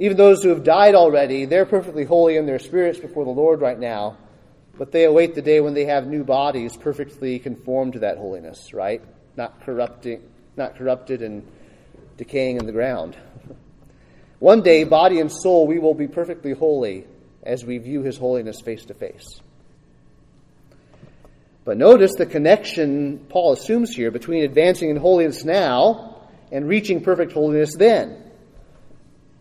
Even 0.00 0.16
those 0.16 0.42
who 0.42 0.48
have 0.48 0.64
died 0.64 0.96
already, 0.96 1.44
they're 1.44 1.66
perfectly 1.66 2.04
holy 2.04 2.36
in 2.36 2.46
their 2.46 2.58
spirits 2.58 2.98
before 2.98 3.24
the 3.24 3.30
Lord 3.30 3.60
right 3.60 3.78
now, 3.78 4.16
but 4.80 4.92
they 4.92 5.04
await 5.04 5.34
the 5.34 5.42
day 5.42 5.60
when 5.60 5.74
they 5.74 5.84
have 5.84 6.06
new 6.06 6.24
bodies 6.24 6.74
perfectly 6.74 7.38
conformed 7.38 7.92
to 7.92 7.98
that 7.98 8.16
holiness, 8.16 8.72
right? 8.72 9.02
not 9.36 9.60
corrupting, 9.64 10.22
not 10.56 10.76
corrupted 10.76 11.22
and 11.22 11.46
decaying 12.16 12.56
in 12.56 12.66
the 12.66 12.72
ground. 12.72 13.16
One 14.38 14.62
day, 14.62 14.84
body 14.84 15.20
and 15.20 15.30
soul, 15.30 15.66
we 15.66 15.78
will 15.78 15.94
be 15.94 16.08
perfectly 16.08 16.52
holy 16.52 17.06
as 17.42 17.64
we 17.64 17.78
view 17.78 18.02
his 18.02 18.16
holiness 18.16 18.60
face 18.60 18.84
to 18.86 18.94
face. 18.94 19.40
But 21.64 21.76
notice 21.76 22.14
the 22.16 22.26
connection 22.26 23.18
Paul 23.28 23.52
assumes 23.52 23.94
here 23.94 24.10
between 24.10 24.44
advancing 24.44 24.90
in 24.90 24.96
holiness 24.96 25.44
now 25.44 26.16
and 26.50 26.66
reaching 26.66 27.02
perfect 27.02 27.32
holiness 27.32 27.74
then. 27.76 28.22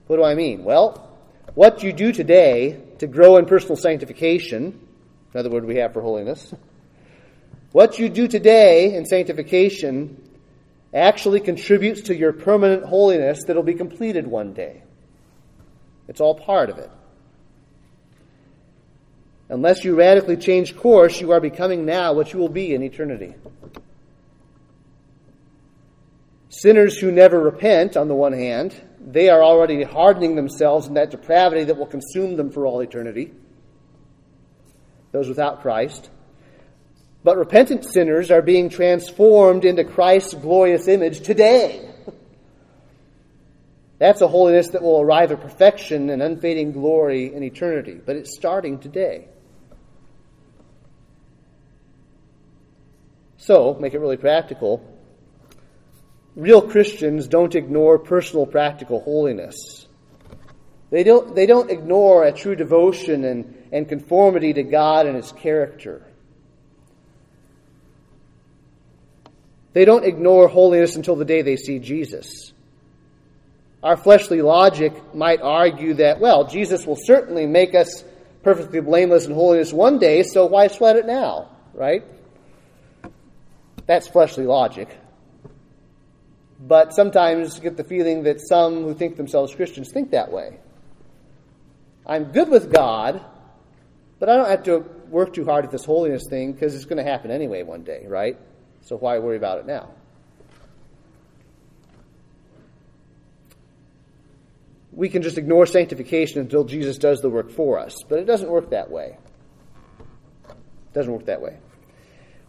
What 0.07 0.17
do 0.17 0.23
I 0.23 0.35
mean? 0.35 0.63
Well, 0.63 1.17
what 1.55 1.81
you 1.81 1.93
do 1.93 2.11
today 2.11 2.79
to 2.99 3.07
grow 3.07 3.37
in 3.37 3.45
personal 3.45 3.77
sanctification, 3.77 4.87
another 5.33 5.49
word 5.49 5.65
we 5.65 5.77
have 5.77 5.93
for 5.93 6.01
holiness, 6.01 6.53
what 7.71 7.99
you 7.99 8.09
do 8.09 8.27
today 8.27 8.95
in 8.95 9.05
sanctification 9.05 10.21
actually 10.93 11.39
contributes 11.39 12.01
to 12.01 12.15
your 12.15 12.33
permanent 12.33 12.83
holiness 12.83 13.43
that'll 13.45 13.63
be 13.63 13.75
completed 13.75 14.25
one 14.25 14.53
day. 14.53 14.81
It's 16.07 16.19
all 16.19 16.33
part 16.33 16.69
of 16.69 16.79
it. 16.79 16.89
Unless 19.49 19.83
you 19.83 19.95
radically 19.95 20.37
change 20.37 20.75
course, 20.75 21.19
you 21.21 21.31
are 21.31 21.39
becoming 21.39 21.85
now 21.85 22.13
what 22.13 22.33
you 22.33 22.39
will 22.39 22.49
be 22.49 22.73
in 22.73 22.83
eternity. 22.83 23.35
Sinners 26.49 26.97
who 26.97 27.11
never 27.11 27.39
repent, 27.39 27.95
on 27.95 28.07
the 28.07 28.15
one 28.15 28.33
hand, 28.33 28.75
they 28.99 29.29
are 29.29 29.43
already 29.43 29.83
hardening 29.83 30.35
themselves 30.35 30.87
in 30.87 30.95
that 30.95 31.11
depravity 31.11 31.63
that 31.63 31.77
will 31.77 31.85
consume 31.85 32.35
them 32.35 32.51
for 32.51 32.65
all 32.65 32.79
eternity. 32.79 33.31
Those 35.11 35.27
without 35.27 35.61
Christ. 35.61 36.09
But 37.23 37.37
repentant 37.37 37.85
sinners 37.85 38.31
are 38.31 38.41
being 38.41 38.69
transformed 38.69 39.65
into 39.65 39.83
Christ's 39.83 40.33
glorious 40.35 40.87
image 40.87 41.21
today. 41.21 41.89
That's 43.99 44.21
a 44.21 44.27
holiness 44.27 44.69
that 44.69 44.81
will 44.81 45.01
arrive 45.01 45.31
at 45.31 45.41
perfection 45.41 46.09
and 46.09 46.21
unfading 46.21 46.71
glory 46.71 47.33
in 47.33 47.43
eternity, 47.43 47.99
but 48.05 48.15
it's 48.15 48.35
starting 48.35 48.79
today. 48.79 49.27
So, 53.37 53.73
make 53.79 53.93
it 53.93 53.99
really 53.99 54.17
practical. 54.17 54.85
Real 56.35 56.61
Christians 56.61 57.27
don't 57.27 57.55
ignore 57.55 57.99
personal 57.99 58.45
practical 58.45 59.01
holiness. 59.01 59.78
They 60.91 61.03
don't, 61.03 61.35
they 61.35 61.45
don't 61.45 61.69
ignore 61.69 62.23
a 62.23 62.31
true 62.31 62.55
devotion 62.55 63.23
and, 63.23 63.67
and 63.71 63.87
conformity 63.87 64.53
to 64.53 64.63
God 64.63 65.05
and 65.05 65.15
His 65.15 65.31
character. 65.31 66.03
They 69.73 69.85
don't 69.85 70.03
ignore 70.03 70.47
holiness 70.47 70.95
until 70.95 71.15
the 71.15 71.25
day 71.25 71.43
they 71.43 71.55
see 71.55 71.79
Jesus. 71.79 72.53
Our 73.83 73.95
fleshly 73.95 74.41
logic 74.41 75.13
might 75.13 75.41
argue 75.41 75.93
that, 75.95 76.19
well, 76.19 76.45
Jesus 76.45 76.85
will 76.85 76.97
certainly 76.97 77.45
make 77.45 77.75
us 77.75 78.03
perfectly 78.43 78.81
blameless 78.81 79.25
in 79.25 79.33
holiness 79.33 79.71
one 79.71 79.99
day, 79.99 80.23
so 80.23 80.47
why 80.47 80.67
sweat 80.67 80.95
it 80.95 81.05
now, 81.05 81.49
right? 81.73 82.03
That's 83.85 84.07
fleshly 84.07 84.45
logic. 84.45 84.89
But 86.59 86.93
sometimes 86.93 87.55
you 87.55 87.61
get 87.61 87.77
the 87.77 87.83
feeling 87.83 88.23
that 88.23 88.41
some 88.41 88.83
who 88.83 88.93
think 88.93 89.15
themselves 89.17 89.55
Christians 89.55 89.91
think 89.91 90.11
that 90.11 90.31
way. 90.31 90.59
I'm 92.09 92.31
good 92.31 92.49
with 92.49 92.73
God, 92.73 93.23
but 94.17 94.29
I 94.29 94.35
don't 94.35 94.49
have 94.49 94.63
to 94.63 94.79
work 95.09 95.31
too 95.31 95.45
hard 95.45 95.63
at 95.63 95.69
this 95.69 95.85
holiness 95.85 96.23
thing 96.27 96.53
because 96.53 96.73
it's 96.73 96.85
going 96.85 96.97
to 96.97 97.03
happen 97.03 97.29
anyway 97.29 97.61
one 97.61 97.83
day, 97.83 98.05
right? 98.07 98.35
So 98.81 98.97
why 98.97 99.19
worry 99.19 99.37
about 99.37 99.59
it 99.59 99.67
now? 99.67 99.91
We 104.91 105.07
can 105.07 105.21
just 105.21 105.37
ignore 105.37 105.67
sanctification 105.67 106.41
until 106.41 106.63
Jesus 106.63 106.97
does 106.97 107.21
the 107.21 107.29
work 107.29 107.51
for 107.51 107.77
us, 107.77 107.95
but 108.09 108.17
it 108.17 108.25
doesn't 108.25 108.49
work 108.49 108.71
that 108.71 108.89
way. 108.89 109.19
It 110.49 110.93
doesn't 110.93 111.13
work 111.13 111.25
that 111.27 111.41
way. 111.41 111.57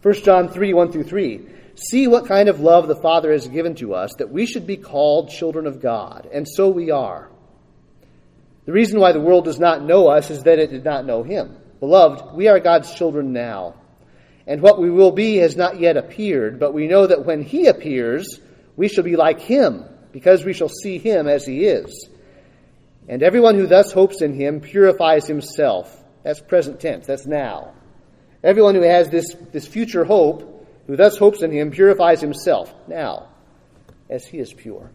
1 0.01 0.13
John 0.23 0.49
3 0.49 0.73
1 0.73 0.91
through 0.91 1.03
3. 1.03 1.45
See 1.75 2.07
what 2.07 2.25
kind 2.25 2.49
of 2.49 2.59
love 2.61 2.87
the 2.87 2.95
Father 2.95 3.31
has 3.31 3.47
given 3.47 3.75
to 3.75 3.93
us 3.93 4.11
that 4.17 4.31
we 4.31 4.47
should 4.47 4.65
be 4.65 4.75
called 4.75 5.29
children 5.29 5.67
of 5.67 5.79
God, 5.79 6.27
and 6.33 6.47
so 6.47 6.67
we 6.67 6.89
are. 6.89 7.30
The 8.65 8.71
reason 8.71 8.99
why 8.99 9.11
the 9.11 9.21
world 9.21 9.45
does 9.45 9.59
not 9.59 9.83
know 9.83 10.07
us 10.07 10.29
is 10.29 10.43
that 10.43 10.59
it 10.59 10.69
did 10.69 10.85
not 10.85 11.05
know 11.05 11.23
Him. 11.23 11.57
Beloved, 11.79 12.35
we 12.35 12.47
are 12.47 12.59
God's 12.59 12.93
children 12.93 13.33
now 13.33 13.73
And 14.47 14.61
what 14.61 14.79
we 14.79 14.89
will 14.89 15.11
be 15.11 15.37
has 15.37 15.55
not 15.55 15.79
yet 15.79 15.97
appeared, 15.97 16.59
but 16.59 16.73
we 16.73 16.87
know 16.87 17.07
that 17.07 17.25
when 17.25 17.43
he 17.43 17.67
appears, 17.67 18.39
we 18.75 18.87
shall 18.87 19.03
be 19.03 19.15
like 19.15 19.39
him, 19.39 19.85
because 20.11 20.43
we 20.43 20.53
shall 20.53 20.69
see 20.69 20.97
him 20.97 21.27
as 21.27 21.45
he 21.45 21.65
is. 21.65 22.09
And 23.07 23.23
everyone 23.23 23.55
who 23.55 23.67
thus 23.67 23.91
hopes 23.91 24.21
in 24.21 24.33
him 24.33 24.59
purifies 24.59 25.27
himself. 25.27 25.95
That's 26.23 26.41
present 26.41 26.79
tense, 26.79 27.07
that's 27.07 27.25
now. 27.25 27.73
Everyone 28.43 28.75
who 28.75 28.81
has 28.81 29.09
this, 29.09 29.35
this 29.51 29.67
future 29.67 30.03
hope, 30.03 30.67
who 30.87 30.95
thus 30.95 31.17
hopes 31.17 31.43
in 31.43 31.51
him, 31.51 31.71
purifies 31.71 32.21
himself 32.21 32.73
now, 32.87 33.29
as 34.09 34.25
he 34.25 34.39
is 34.39 34.53
pure. 34.53 34.91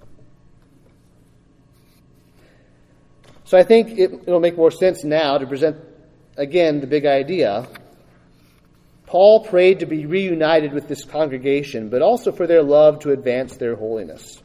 So 3.47 3.57
I 3.57 3.63
think 3.63 3.97
it, 3.97 4.13
it'll 4.27 4.41
make 4.41 4.57
more 4.57 4.73
sense 4.73 5.05
now 5.05 5.39
to 5.39 5.47
present 5.47 5.77
again 6.37 6.81
the 6.81 6.87
big 6.87 7.07
idea. 7.07 7.67
Paul 9.07 9.45
prayed 9.45 9.81
to 9.81 9.87
be 9.87 10.05
reunited 10.05 10.73
with 10.73 10.89
this 10.89 11.05
congregation, 11.05 11.89
but 11.89 12.03
also 12.03 12.33
for 12.33 12.49
their 12.49 12.63
love 12.63 13.01
to 13.01 13.13
advance 13.13 13.57
their 13.57 13.77
holiness. 13.77 14.43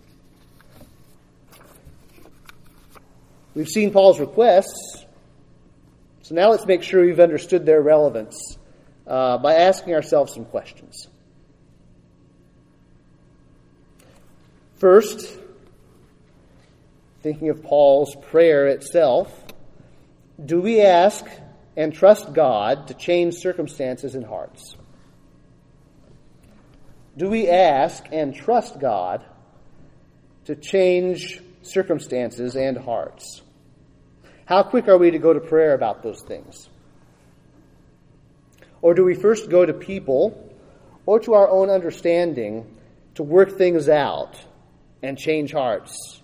We've 3.55 3.67
seen 3.67 3.91
Paul's 3.91 4.19
requests, 4.19 5.03
so 6.21 6.35
now 6.35 6.51
let's 6.51 6.67
make 6.67 6.83
sure 6.83 7.03
we've 7.03 7.19
understood 7.19 7.65
their 7.65 7.81
relevance 7.81 8.57
uh, 9.07 9.39
by 9.39 9.55
asking 9.55 9.95
ourselves 9.95 10.33
some 10.33 10.45
questions. 10.45 11.07
First, 14.75 15.40
thinking 17.21 17.49
of 17.49 17.63
Paul's 17.63 18.15
prayer 18.15 18.67
itself, 18.67 19.31
do 20.43 20.61
we 20.61 20.81
ask 20.81 21.25
and 21.77 21.93
trust 21.93 22.33
God 22.33 22.87
to 22.87 22.93
change 22.93 23.35
circumstances 23.35 24.15
and 24.15 24.25
hearts? 24.25 24.75
Do 27.17 27.29
we 27.29 27.49
ask 27.49 28.05
and 28.11 28.33
trust 28.33 28.79
God 28.79 29.23
to 30.45 30.55
change 30.55 31.41
circumstances 31.61 32.55
and 32.55 32.77
hearts? 32.77 33.41
How 34.45 34.63
quick 34.63 34.87
are 34.87 34.97
we 34.97 35.11
to 35.11 35.19
go 35.19 35.33
to 35.33 35.39
prayer 35.39 35.73
about 35.73 36.03
those 36.03 36.21
things? 36.21 36.69
Or 38.81 38.93
do 38.93 39.05
we 39.05 39.13
first 39.13 39.49
go 39.49 39.65
to 39.65 39.73
people 39.73 40.55
or 41.05 41.19
to 41.19 41.33
our 41.33 41.49
own 41.49 41.69
understanding 41.69 42.65
to 43.15 43.23
work 43.23 43.57
things 43.57 43.87
out 43.87 44.39
and 45.03 45.17
change 45.17 45.51
hearts? 45.51 46.20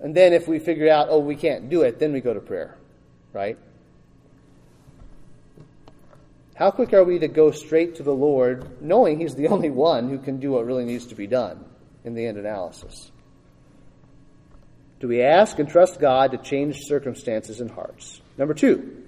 And 0.00 0.14
then 0.14 0.32
if 0.32 0.46
we 0.46 0.58
figure 0.58 0.90
out, 0.90 1.08
oh, 1.10 1.18
we 1.18 1.34
can't 1.34 1.68
do 1.68 1.82
it, 1.82 1.98
then 1.98 2.12
we 2.12 2.20
go 2.20 2.32
to 2.32 2.40
prayer, 2.40 2.76
right? 3.32 3.58
How 6.54 6.70
quick 6.70 6.92
are 6.92 7.04
we 7.04 7.20
to 7.20 7.28
go 7.28 7.50
straight 7.50 7.96
to 7.96 8.02
the 8.02 8.14
Lord, 8.14 8.82
knowing 8.82 9.20
He's 9.20 9.34
the 9.34 9.48
only 9.54 9.70
one 9.70 10.08
who 10.08 10.18
can 10.18 10.40
do 10.40 10.52
what 10.52 10.66
really 10.66 10.84
needs 10.84 11.06
to 11.06 11.14
be 11.14 11.26
done 11.26 11.64
in 12.04 12.14
the 12.14 12.26
end 12.26 12.38
analysis? 12.38 13.10
Do 15.00 15.06
we 15.06 15.22
ask 15.22 15.58
and 15.58 15.68
trust 15.68 16.00
God 16.00 16.32
to 16.32 16.38
change 16.38 16.80
circumstances 16.86 17.60
and 17.60 17.70
hearts? 17.70 18.20
Number 18.36 18.54
two, 18.54 19.04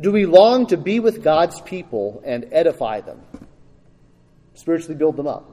do 0.00 0.10
we 0.10 0.26
long 0.26 0.66
to 0.68 0.76
be 0.76 1.00
with 1.00 1.22
God's 1.22 1.60
people 1.60 2.22
and 2.24 2.48
edify 2.52 3.00
them? 3.00 3.20
Spiritually 4.54 4.94
build 4.94 5.16
them 5.16 5.26
up, 5.26 5.50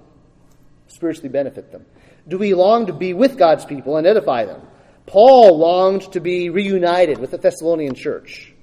spiritually 0.88 1.30
benefit 1.30 1.71
them. 1.71 1.86
Do 2.28 2.38
we 2.38 2.54
long 2.54 2.88
to 2.88 2.94
be 2.94 3.14
with 3.14 3.38
God's 3.38 3.66
people 3.66 3.98
and 3.98 4.06
edify 4.06 4.46
them? 4.46 4.62
Paul 5.06 5.58
longed 5.58 6.12
to 6.14 6.20
be 6.20 6.50
reunited 6.50 7.18
with 7.18 7.32
the 7.32 7.38
Thessalonian 7.38 7.96
church 7.96 8.54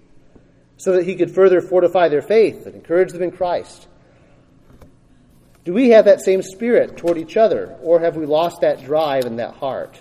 so 0.76 0.92
that 0.92 1.04
he 1.04 1.16
could 1.16 1.34
further 1.34 1.60
fortify 1.60 2.08
their 2.08 2.22
faith 2.22 2.66
and 2.66 2.74
encourage 2.74 3.12
them 3.12 3.22
in 3.22 3.32
Christ. 3.32 3.86
Do 5.64 5.74
we 5.74 5.90
have 5.90 6.06
that 6.06 6.22
same 6.22 6.40
spirit 6.40 6.96
toward 6.96 7.18
each 7.18 7.36
other, 7.36 7.76
or 7.82 8.00
have 8.00 8.16
we 8.16 8.24
lost 8.24 8.62
that 8.62 8.84
drive 8.84 9.26
and 9.26 9.38
that 9.38 9.54
heart? 9.54 10.00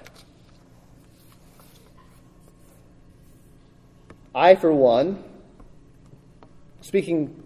I, 4.33 4.55
for 4.55 4.71
one, 4.71 5.23
speaking 6.81 7.43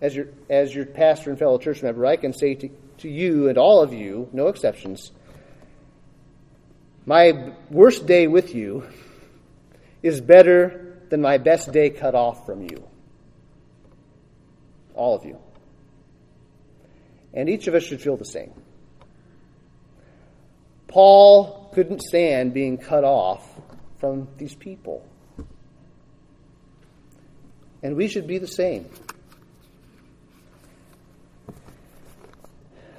as 0.00 0.14
your, 0.14 0.28
as 0.48 0.74
your 0.74 0.86
pastor 0.86 1.30
and 1.30 1.38
fellow 1.38 1.58
church 1.58 1.82
member, 1.82 2.06
I 2.06 2.16
can 2.16 2.32
say 2.32 2.54
to, 2.54 2.70
to 2.98 3.08
you 3.08 3.48
and 3.48 3.58
all 3.58 3.82
of 3.82 3.92
you, 3.92 4.28
no 4.32 4.46
exceptions, 4.46 5.10
my 7.08 7.54
worst 7.70 8.04
day 8.04 8.26
with 8.26 8.54
you 8.54 8.84
is 10.02 10.20
better 10.20 11.00
than 11.08 11.22
my 11.22 11.38
best 11.38 11.72
day 11.72 11.88
cut 11.88 12.14
off 12.14 12.44
from 12.44 12.60
you. 12.60 12.86
All 14.92 15.16
of 15.16 15.24
you. 15.24 15.38
And 17.32 17.48
each 17.48 17.66
of 17.66 17.74
us 17.74 17.82
should 17.82 18.02
feel 18.02 18.18
the 18.18 18.26
same. 18.26 18.52
Paul 20.86 21.70
couldn't 21.72 22.02
stand 22.02 22.52
being 22.52 22.76
cut 22.76 23.04
off 23.04 23.58
from 24.00 24.28
these 24.36 24.54
people. 24.54 25.08
And 27.82 27.96
we 27.96 28.08
should 28.08 28.26
be 28.26 28.36
the 28.36 28.46
same. 28.46 28.86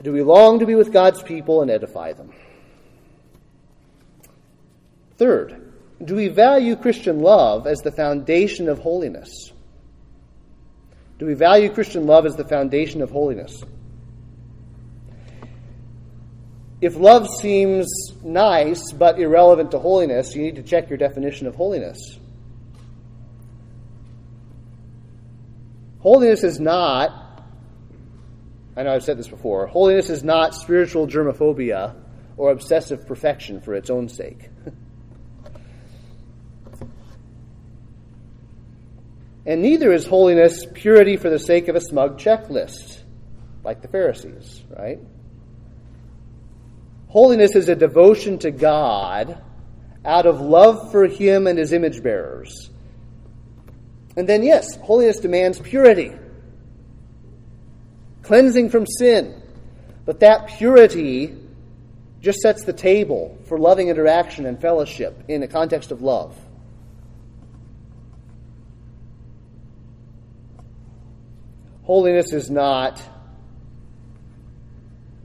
Do 0.01 0.11
we 0.11 0.23
long 0.23 0.57
to 0.59 0.65
be 0.65 0.73
with 0.73 0.91
God's 0.91 1.21
people 1.21 1.61
and 1.61 1.69
edify 1.69 2.13
them? 2.13 2.31
Third, 5.19 5.73
do 6.03 6.15
we 6.15 6.29
value 6.29 6.77
Christian 6.77 7.19
love 7.19 7.67
as 7.67 7.79
the 7.79 7.91
foundation 7.91 8.69
of 8.69 8.79
holiness? 8.79 9.51
Do 11.19 11.25
we 11.25 11.33
value 11.33 11.69
Christian 11.69 12.07
love 12.07 12.25
as 12.25 12.37
the 12.37 12.45
foundation 12.45 13.01
of 13.01 13.11
holiness? 13.11 13.61
If 16.79 16.95
love 16.95 17.27
seems 17.27 17.85
nice 18.23 18.93
but 18.93 19.19
irrelevant 19.19 19.71
to 19.71 19.79
holiness, 19.79 20.33
you 20.33 20.41
need 20.41 20.55
to 20.55 20.63
check 20.63 20.87
your 20.87 20.97
definition 20.97 21.47
of 21.47 21.55
holiness. 21.55 21.99
Holiness 25.99 26.45
is 26.45 26.61
not, 26.61 27.43
I 28.77 28.83
know 28.83 28.93
I've 28.93 29.03
said 29.03 29.17
this 29.17 29.27
before, 29.27 29.67
holiness 29.67 30.09
is 30.09 30.23
not 30.23 30.55
spiritual 30.55 31.07
germophobia 31.07 31.93
or 32.37 32.51
obsessive 32.51 33.05
perfection 33.05 33.59
for 33.59 33.73
its 33.73 33.89
own 33.89 34.07
sake. 34.07 34.49
And 39.49 39.63
neither 39.63 39.91
is 39.91 40.05
holiness 40.05 40.63
purity 40.75 41.17
for 41.17 41.31
the 41.31 41.39
sake 41.39 41.69
of 41.69 41.75
a 41.75 41.81
smug 41.81 42.19
checklist, 42.19 43.01
like 43.63 43.81
the 43.81 43.87
Pharisees, 43.87 44.63
right? 44.69 44.99
Holiness 47.07 47.55
is 47.55 47.67
a 47.67 47.75
devotion 47.75 48.37
to 48.37 48.51
God 48.51 49.41
out 50.05 50.27
of 50.27 50.39
love 50.39 50.91
for 50.91 51.07
Him 51.07 51.47
and 51.47 51.57
His 51.57 51.73
image 51.73 52.03
bearers. 52.03 52.69
And 54.15 54.29
then, 54.29 54.43
yes, 54.43 54.75
holiness 54.75 55.17
demands 55.17 55.59
purity, 55.59 56.11
cleansing 58.21 58.69
from 58.69 58.85
sin. 58.85 59.41
But 60.05 60.19
that 60.19 60.49
purity 60.59 61.35
just 62.21 62.37
sets 62.41 62.65
the 62.65 62.73
table 62.73 63.35
for 63.45 63.57
loving 63.57 63.87
interaction 63.87 64.45
and 64.45 64.61
fellowship 64.61 65.23
in 65.27 65.41
the 65.41 65.47
context 65.47 65.89
of 65.91 66.03
love. 66.03 66.37
Holiness 71.89 72.33
is 72.33 72.51
not, 72.51 73.01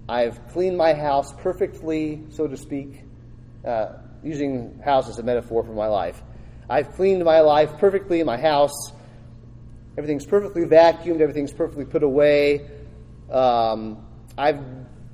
I've 0.09 0.49
cleaned 0.49 0.79
my 0.79 0.95
house 0.95 1.31
perfectly, 1.43 2.23
so 2.31 2.47
to 2.47 2.57
speak, 2.57 3.03
uh, 3.67 3.99
using 4.23 4.81
house 4.83 5.07
as 5.11 5.19
a 5.19 5.23
metaphor 5.23 5.63
for 5.63 5.75
my 5.75 5.89
life. 5.89 6.23
I've 6.71 6.95
cleaned 6.95 7.23
my 7.23 7.41
life 7.41 7.77
perfectly 7.77 8.23
my 8.23 8.39
house. 8.39 8.93
Everything's 9.99 10.25
perfectly 10.25 10.63
vacuumed, 10.63 11.21
everything's 11.21 11.53
perfectly 11.53 11.85
put 11.85 12.03
away. 12.03 12.67
Um, 13.31 14.03
I've, 14.39 14.65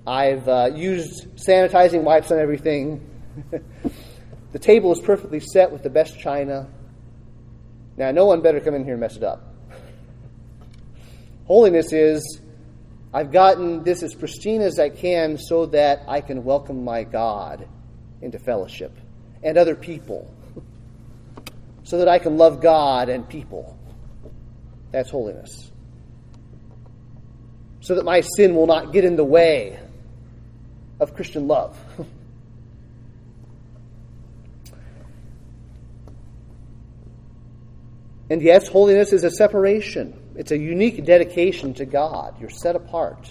I've 0.07 0.47
uh, 0.47 0.71
used 0.73 1.35
sanitizing 1.35 2.05
wipes 2.05 2.31
on 2.31 2.39
everything. 2.39 3.05
the 4.53 4.59
table 4.61 4.93
is 4.93 5.01
perfectly 5.01 5.41
set 5.41 5.73
with 5.73 5.83
the 5.83 5.91
best 5.91 6.17
china. 6.17 6.69
Now, 7.97 8.13
no 8.13 8.25
one 8.25 8.41
better 8.41 8.61
come 8.61 8.77
in 8.77 8.85
here 8.85 8.93
and 8.93 9.01
mess 9.01 9.17
it 9.17 9.25
up. 9.25 9.50
Holiness 11.51 11.93
is 11.93 12.41
I've 13.13 13.33
gotten 13.33 13.83
this 13.83 14.05
as 14.05 14.15
pristine 14.15 14.61
as 14.61 14.79
I 14.79 14.89
can 14.89 15.37
so 15.37 15.67
that 15.67 16.05
I 16.07 16.21
can 16.21 16.45
welcome 16.45 16.85
my 16.85 17.03
God 17.03 17.67
into 18.23 18.39
fellowship 18.39 18.97
and 19.43 19.59
other 19.59 19.75
people, 19.75 20.33
so 21.83 21.99
that 21.99 22.07
I 22.07 22.21
can 22.21 22.37
love 22.37 22.63
God 22.63 23.09
and 23.09 23.29
people. 23.29 23.77
That's 24.93 25.11
holiness. 25.11 25.73
So 27.81 27.97
that 27.97 28.05
my 28.05 28.21
sin 28.21 28.55
will 28.55 28.69
not 28.69 28.93
get 28.93 29.05
in 29.05 29.17
the 29.17 29.25
way 29.25 29.81
of 31.01 31.17
Christian 31.17 31.49
love. 31.49 31.77
And 38.31 38.41
yes, 38.41 38.69
holiness 38.69 39.13
is 39.13 39.25
a 39.25 39.31
separation. 39.33 40.20
It's 40.41 40.53
a 40.53 40.59
unique 40.59 41.05
dedication 41.05 41.75
to 41.75 41.85
God. 41.85 42.41
You're 42.41 42.49
set 42.49 42.75
apart. 42.75 43.31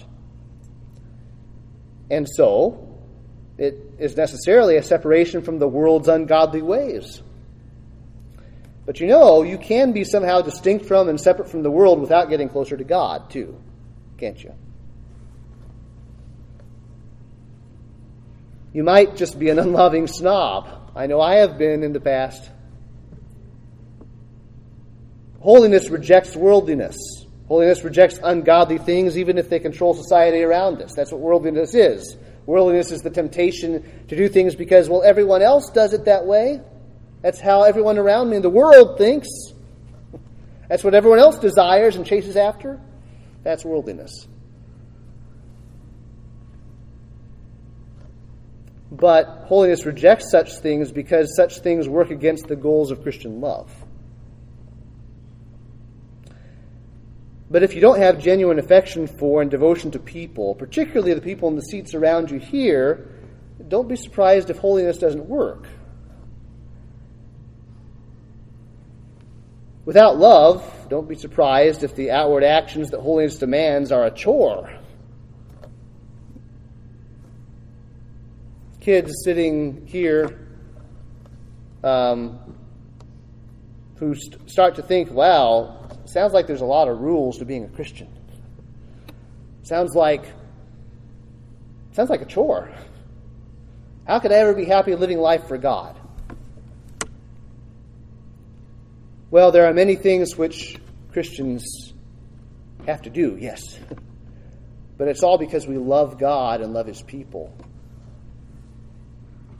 And 2.08 2.24
so, 2.28 3.00
it 3.58 3.74
is 3.98 4.16
necessarily 4.16 4.76
a 4.76 4.82
separation 4.84 5.42
from 5.42 5.58
the 5.58 5.66
world's 5.66 6.06
ungodly 6.06 6.62
ways. 6.62 7.20
But 8.86 9.00
you 9.00 9.08
know, 9.08 9.42
you 9.42 9.58
can 9.58 9.90
be 9.90 10.04
somehow 10.04 10.40
distinct 10.42 10.86
from 10.86 11.08
and 11.08 11.20
separate 11.20 11.50
from 11.50 11.64
the 11.64 11.70
world 11.70 12.00
without 12.00 12.28
getting 12.28 12.48
closer 12.48 12.76
to 12.76 12.84
God, 12.84 13.28
too. 13.28 13.60
Can't 14.16 14.40
you? 14.40 14.54
You 18.72 18.84
might 18.84 19.16
just 19.16 19.36
be 19.36 19.48
an 19.48 19.58
unloving 19.58 20.06
snob. 20.06 20.92
I 20.94 21.08
know 21.08 21.20
I 21.20 21.38
have 21.38 21.58
been 21.58 21.82
in 21.82 21.92
the 21.92 21.98
past. 21.98 22.48
Holiness 25.40 25.88
rejects 25.88 26.36
worldliness. 26.36 26.96
Holiness 27.48 27.82
rejects 27.82 28.20
ungodly 28.22 28.78
things, 28.78 29.18
even 29.18 29.38
if 29.38 29.48
they 29.48 29.58
control 29.58 29.94
society 29.94 30.42
around 30.42 30.80
us. 30.82 30.92
That's 30.94 31.10
what 31.10 31.20
worldliness 31.20 31.74
is. 31.74 32.16
Worldliness 32.46 32.92
is 32.92 33.00
the 33.00 33.10
temptation 33.10 34.04
to 34.08 34.16
do 34.16 34.28
things 34.28 34.54
because, 34.54 34.88
well, 34.88 35.02
everyone 35.02 35.42
else 35.42 35.70
does 35.70 35.92
it 35.92 36.04
that 36.04 36.26
way. 36.26 36.60
That's 37.22 37.40
how 37.40 37.64
everyone 37.64 37.98
around 37.98 38.30
me 38.30 38.36
in 38.36 38.42
the 38.42 38.50
world 38.50 38.98
thinks. 38.98 39.28
That's 40.68 40.84
what 40.84 40.94
everyone 40.94 41.18
else 41.18 41.38
desires 41.38 41.96
and 41.96 42.06
chases 42.06 42.36
after. 42.36 42.80
That's 43.42 43.64
worldliness. 43.64 44.26
But 48.92 49.44
holiness 49.46 49.86
rejects 49.86 50.30
such 50.30 50.58
things 50.58 50.92
because 50.92 51.34
such 51.36 51.60
things 51.60 51.88
work 51.88 52.10
against 52.10 52.48
the 52.48 52.56
goals 52.56 52.90
of 52.90 53.02
Christian 53.02 53.40
love. 53.40 53.70
But 57.50 57.64
if 57.64 57.74
you 57.74 57.80
don't 57.80 57.98
have 57.98 58.20
genuine 58.20 58.60
affection 58.60 59.08
for 59.08 59.42
and 59.42 59.50
devotion 59.50 59.90
to 59.90 59.98
people, 59.98 60.54
particularly 60.54 61.14
the 61.14 61.20
people 61.20 61.48
in 61.48 61.56
the 61.56 61.62
seats 61.62 61.94
around 61.94 62.30
you 62.30 62.38
here, 62.38 63.10
don't 63.66 63.88
be 63.88 63.96
surprised 63.96 64.50
if 64.50 64.58
holiness 64.58 64.98
doesn't 64.98 65.26
work. 65.26 65.66
Without 69.84 70.16
love, 70.16 70.86
don't 70.88 71.08
be 71.08 71.16
surprised 71.16 71.82
if 71.82 71.96
the 71.96 72.12
outward 72.12 72.44
actions 72.44 72.90
that 72.90 73.00
holiness 73.00 73.36
demands 73.36 73.90
are 73.90 74.04
a 74.04 74.10
chore. 74.12 74.72
Kids 78.80 79.12
sitting 79.24 79.86
here 79.86 80.46
um, 81.82 82.38
who 83.96 84.14
st- 84.14 84.48
start 84.48 84.76
to 84.76 84.82
think, 84.82 85.10
wow, 85.10 85.79
sounds 86.10 86.32
like 86.32 86.46
there's 86.46 86.60
a 86.60 86.66
lot 86.66 86.88
of 86.88 87.00
rules 87.00 87.38
to 87.38 87.44
being 87.44 87.64
a 87.64 87.68
Christian. 87.68 88.08
Sounds 89.62 89.94
like 89.94 90.24
sounds 91.92 92.10
like 92.10 92.22
a 92.22 92.26
chore. 92.26 92.70
How 94.06 94.18
could 94.18 94.32
I 94.32 94.36
ever 94.36 94.54
be 94.54 94.64
happy 94.64 94.94
living 94.94 95.18
life 95.18 95.46
for 95.46 95.58
God? 95.58 95.96
Well, 99.30 99.52
there 99.52 99.66
are 99.66 99.72
many 99.72 99.94
things 99.94 100.36
which 100.36 100.76
Christians 101.12 101.92
have 102.86 103.02
to 103.02 103.10
do, 103.10 103.36
yes. 103.40 103.78
but 104.98 105.06
it's 105.06 105.22
all 105.22 105.38
because 105.38 105.66
we 105.66 105.78
love 105.78 106.18
God 106.18 106.60
and 106.60 106.72
love 106.72 106.86
His 106.86 107.02
people. 107.02 107.56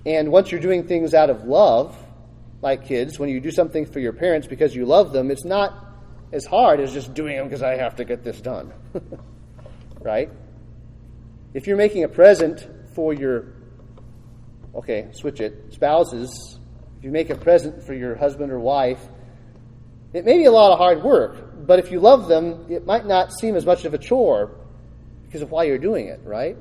And 0.05 0.33
once 0.33 0.51
you're 0.51 0.61
doing 0.61 0.89
things 0.89 1.15
out 1.15 1.31
of 1.31 1.45
love, 1.45 1.97
like 2.63 2.87
kids, 2.87 3.19
when 3.19 3.29
you 3.29 3.41
do 3.41 3.51
something 3.51 3.87
for 3.87 4.01
your 4.01 4.13
parents 4.13 4.47
because 4.47 4.75
you 4.75 4.87
love 4.87 5.13
them, 5.13 5.31
it's 5.31 5.45
not 5.45 5.90
as 6.33 6.45
hard 6.45 6.81
as 6.81 6.93
just 6.93 7.15
doing 7.15 7.37
them 7.37 7.47
because 7.47 7.63
I 7.63 7.77
have 7.77 7.97
to 7.97 8.05
get 8.05 8.23
this 8.23 8.41
done. 8.41 8.73
right? 10.01 10.31
If 11.55 11.67
you're 11.67 11.77
making 11.77 12.05
a 12.05 12.09
present 12.09 12.67
for 12.95 13.13
your, 13.13 13.53
okay, 14.75 15.09
switch 15.13 15.41
it, 15.41 15.73
spouses, 15.73 16.59
if 16.99 17.05
you 17.05 17.11
make 17.11 17.31
a 17.31 17.35
present 17.35 17.83
for 17.83 17.95
your 17.95 18.15
husband 18.15 18.53
or 18.53 18.61
wife, 18.61 19.01
it 20.13 20.25
may 20.25 20.39
be 20.39 20.45
a 20.45 20.53
lot 20.53 20.73
of 20.73 20.79
hard 20.79 21.03
work, 21.03 21.67
but 21.67 21.79
if 21.79 21.91
you 21.91 22.01
love 22.01 22.29
them, 22.29 22.67
it 22.69 22.85
might 22.85 23.07
not 23.07 23.33
seem 23.33 23.57
as 23.57 23.65
much 23.65 23.85
of 23.85 23.95
a 23.95 23.99
chore 23.99 24.51
because 25.27 25.43
of 25.43 25.51
why 25.51 25.65
you're 25.65 25.79
doing 25.79 26.09
it, 26.09 26.21
right? 26.25 26.57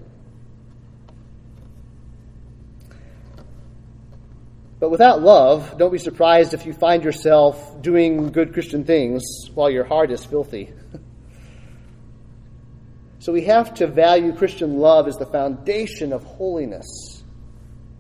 But 4.79 4.91
without 4.91 5.21
love, 5.21 5.77
don't 5.77 5.91
be 5.91 5.97
surprised 5.97 6.53
if 6.53 6.65
you 6.65 6.71
find 6.71 7.03
yourself 7.03 7.81
doing 7.81 8.31
good 8.31 8.53
Christian 8.53 8.85
things 8.85 9.23
while 9.53 9.69
your 9.69 9.83
heart 9.83 10.09
is 10.09 10.23
filthy. 10.23 10.71
so 13.19 13.33
we 13.33 13.43
have 13.43 13.73
to 13.75 13.87
value 13.87 14.33
Christian 14.33 14.77
love 14.77 15.09
as 15.09 15.17
the 15.17 15.25
foundation 15.25 16.13
of 16.13 16.23
holiness. 16.23 17.23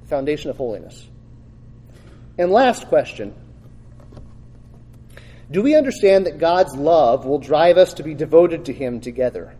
Foundation 0.07 0.49
of 0.49 0.57
holiness. 0.57 1.05
And 2.37 2.49
last 2.49 2.87
question 2.87 3.35
Do 5.51 5.61
we 5.61 5.75
understand 5.75 6.27
that 6.27 6.39
God's 6.39 6.75
love 6.75 7.25
will 7.25 7.39
drive 7.39 7.77
us 7.77 7.95
to 7.95 8.03
be 8.03 8.13
devoted 8.13 8.65
to 8.65 8.73
Him 8.73 9.01
together? 9.01 9.53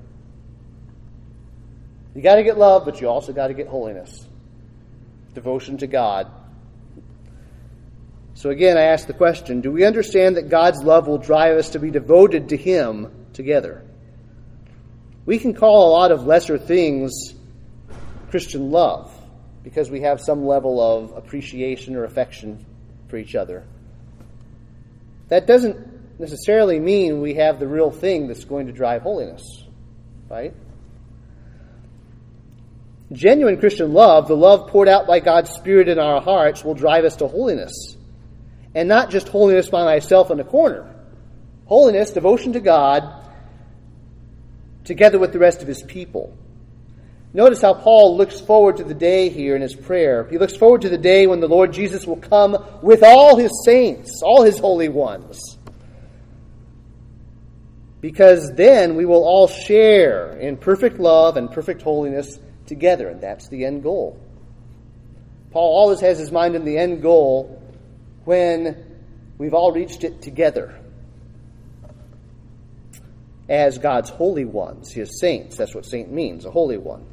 You 2.16 2.22
got 2.22 2.36
to 2.36 2.44
get 2.44 2.58
love, 2.58 2.86
but 2.86 3.02
you 3.02 3.10
also 3.10 3.34
got 3.34 3.48
to 3.48 3.54
get 3.54 3.68
holiness. 3.68 4.26
Devotion 5.34 5.78
to 5.80 5.88
God 5.88 6.32
so 8.40 8.52
again, 8.52 8.78
I 8.78 8.84
ask 8.84 9.06
the 9.06 9.12
question 9.12 9.60
do 9.60 9.70
we 9.70 9.84
understand 9.84 10.38
that 10.38 10.48
God's 10.48 10.82
love 10.82 11.08
will 11.08 11.18
drive 11.18 11.58
us 11.58 11.72
to 11.72 11.80
be 11.80 11.92
devoted 11.92 12.50
to 12.50 12.56
Him 12.56 13.28
together? 13.34 13.84
We 15.26 15.40
can 15.40 15.54
call 15.54 15.90
a 15.90 15.92
lot 15.92 16.14
of 16.14 16.26
lesser 16.26 16.58
things 16.58 17.34
Christian 18.30 18.72
love 18.72 19.14
because 19.62 19.92
we 19.92 20.00
have 20.04 20.22
some 20.22 20.46
level 20.46 20.80
of 20.80 21.18
appreciation 21.18 21.98
or 21.98 22.06
affection 22.06 22.66
for 23.10 23.18
each 23.18 23.36
other. 23.36 23.66
That 25.28 25.46
doesn't 25.46 26.18
necessarily 26.18 26.80
mean 26.80 27.20
we 27.20 27.34
have 27.34 27.60
the 27.60 27.68
real 27.68 27.92
thing 27.92 28.30
that's 28.30 28.46
going 28.46 28.68
to 28.68 28.72
drive 28.72 29.02
holiness, 29.02 29.66
right? 30.30 30.54
Genuine 33.12 33.60
Christian 33.60 33.92
love, 33.92 34.30
the 34.30 34.38
love 34.38 34.70
poured 34.70 34.88
out 34.88 35.08
by 35.08 35.20
God's 35.20 35.50
Spirit 35.50 35.90
in 35.90 36.00
our 36.00 36.22
hearts, 36.22 36.64
will 36.64 36.74
drive 36.74 37.04
us 37.04 37.18
to 37.18 37.28
holiness 37.28 37.98
and 38.76 38.88
not 38.88 39.10
just 39.10 39.28
holiness 39.28 39.70
by 39.70 39.84
myself 39.84 40.32
in 40.32 40.40
a 40.40 40.44
corner. 40.44 40.94
Holiness, 41.66 42.12
devotion 42.12 42.54
to 42.54 42.60
God, 42.60 43.04
together 44.84 45.20
with 45.20 45.34
the 45.34 45.40
rest 45.40 45.62
of 45.62 45.68
his 45.68 45.84
people. 45.84 46.36
Notice 47.32 47.62
how 47.62 47.76
Paul 47.76 48.18
looks 48.18 48.42
forward 48.42 48.78
to 48.78 48.84
the 48.84 48.96
day 48.96 49.30
here 49.30 49.56
in 49.56 49.62
his 49.62 49.76
prayer. 49.76 50.28
He 50.30 50.40
looks 50.40 50.56
forward 50.56 50.82
to 50.82 50.90
the 50.90 50.98
day 50.98 51.28
when 51.28 51.40
the 51.40 51.48
Lord 51.48 51.74
Jesus 51.74 52.08
will 52.08 52.18
come 52.18 52.58
with 52.82 53.04
all 53.04 53.38
his 53.38 53.52
saints, 53.64 54.22
all 54.24 54.42
his 54.42 54.58
holy 54.58 54.90
ones. 54.90 55.40
Because 58.02 58.52
then 58.56 58.96
we 58.96 59.06
will 59.06 59.24
all 59.24 59.48
share 59.48 60.38
in 60.38 60.58
perfect 60.58 61.00
love 61.00 61.38
and 61.38 61.52
perfect 61.52 61.84
holiness 61.84 62.40
together, 62.66 63.10
and 63.10 63.22
that's 63.22 63.48
the 63.50 63.66
end 63.66 63.84
goal. 63.84 64.20
Paul 65.52 65.76
always 65.76 66.00
has 66.00 66.18
his 66.18 66.32
mind 66.32 66.56
in 66.56 66.66
the 66.66 66.78
end 66.78 67.02
goal 67.02 67.62
when 68.30 68.86
we've 69.40 69.56
all 69.56 69.72
reached 69.72 70.04
it 70.04 70.22
together 70.22 70.80
as 73.50 73.80
God's 73.80 74.12
holy 74.12 74.46
ones, 74.46 74.92
his 74.92 75.20
saints. 75.20 75.58
That's 75.58 75.74
what 75.74 75.84
saint 75.84 76.12
means, 76.12 76.46
a 76.46 76.52
holy 76.52 76.78
one. 76.78 77.08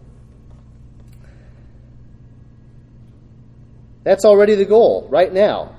That's 4.04 4.26
already 4.26 4.56
the 4.56 4.66
goal 4.66 5.08
right 5.10 5.32
now. 5.32 5.74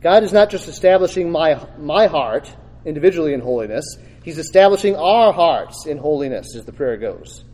God 0.00 0.22
is 0.22 0.32
not 0.32 0.48
just 0.48 0.68
establishing 0.68 1.30
my, 1.30 1.62
my 1.76 2.06
heart 2.06 2.50
individually 2.86 3.34
in 3.34 3.40
holiness, 3.40 3.84
He's 4.24 4.38
establishing 4.38 4.96
our 4.96 5.34
hearts 5.34 5.84
in 5.84 5.98
holiness, 5.98 6.56
as 6.56 6.64
the 6.64 6.72
prayer 6.72 6.96
goes. 6.96 7.44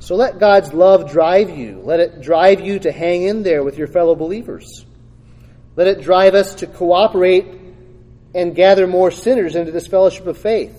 So 0.00 0.16
let 0.16 0.40
God's 0.40 0.72
love 0.72 1.08
drive 1.08 1.56
you. 1.56 1.80
Let 1.84 2.00
it 2.00 2.20
drive 2.20 2.60
you 2.60 2.80
to 2.80 2.90
hang 2.90 3.22
in 3.22 3.44
there 3.44 3.62
with 3.62 3.78
your 3.78 3.86
fellow 3.86 4.16
believers. 4.16 4.86
Let 5.76 5.86
it 5.86 6.02
drive 6.02 6.34
us 6.34 6.56
to 6.56 6.66
cooperate 6.66 7.46
and 8.34 8.54
gather 8.54 8.86
more 8.86 9.10
sinners 9.10 9.56
into 9.56 9.72
this 9.72 9.86
fellowship 9.86 10.26
of 10.26 10.38
faith. 10.38 10.78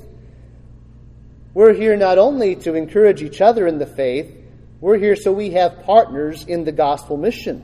We're 1.54 1.74
here 1.74 1.96
not 1.96 2.18
only 2.18 2.56
to 2.58 2.74
encourage 2.74 3.22
each 3.22 3.42
other 3.42 3.68
in 3.68 3.78
the 3.78 3.86
faith, 3.86 4.36
we're 4.82 4.98
here 4.98 5.16
so 5.16 5.32
we 5.32 5.52
have 5.52 5.84
partners 5.84 6.46
in 6.46 6.64
the 6.64 6.72
gospel 6.72 7.16
mission. 7.16 7.64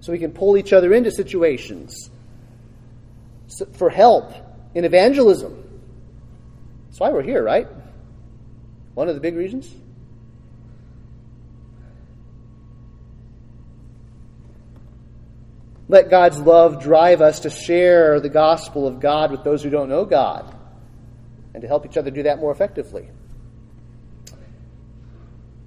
So 0.00 0.12
we 0.12 0.18
can 0.18 0.32
pull 0.32 0.56
each 0.56 0.72
other 0.72 0.92
into 0.92 1.10
situations 1.10 2.10
for 3.72 3.90
help 3.90 4.32
in 4.74 4.84
evangelism. 4.84 5.62
That's 6.86 7.00
why 7.00 7.10
we're 7.10 7.22
here, 7.22 7.42
right? 7.42 7.66
One 8.94 9.08
of 9.08 9.14
the 9.14 9.20
big 9.20 9.34
reasons. 9.34 9.72
Let 15.88 16.10
God's 16.10 16.38
love 16.38 16.82
drive 16.82 17.20
us 17.20 17.40
to 17.40 17.50
share 17.50 18.20
the 18.20 18.30
gospel 18.30 18.86
of 18.86 19.00
God 19.00 19.30
with 19.30 19.44
those 19.44 19.62
who 19.62 19.70
don't 19.70 19.88
know 19.88 20.04
God 20.04 20.54
and 21.52 21.60
to 21.60 21.68
help 21.68 21.84
each 21.84 21.96
other 21.96 22.10
do 22.10 22.22
that 22.22 22.38
more 22.38 22.50
effectively. 22.50 23.08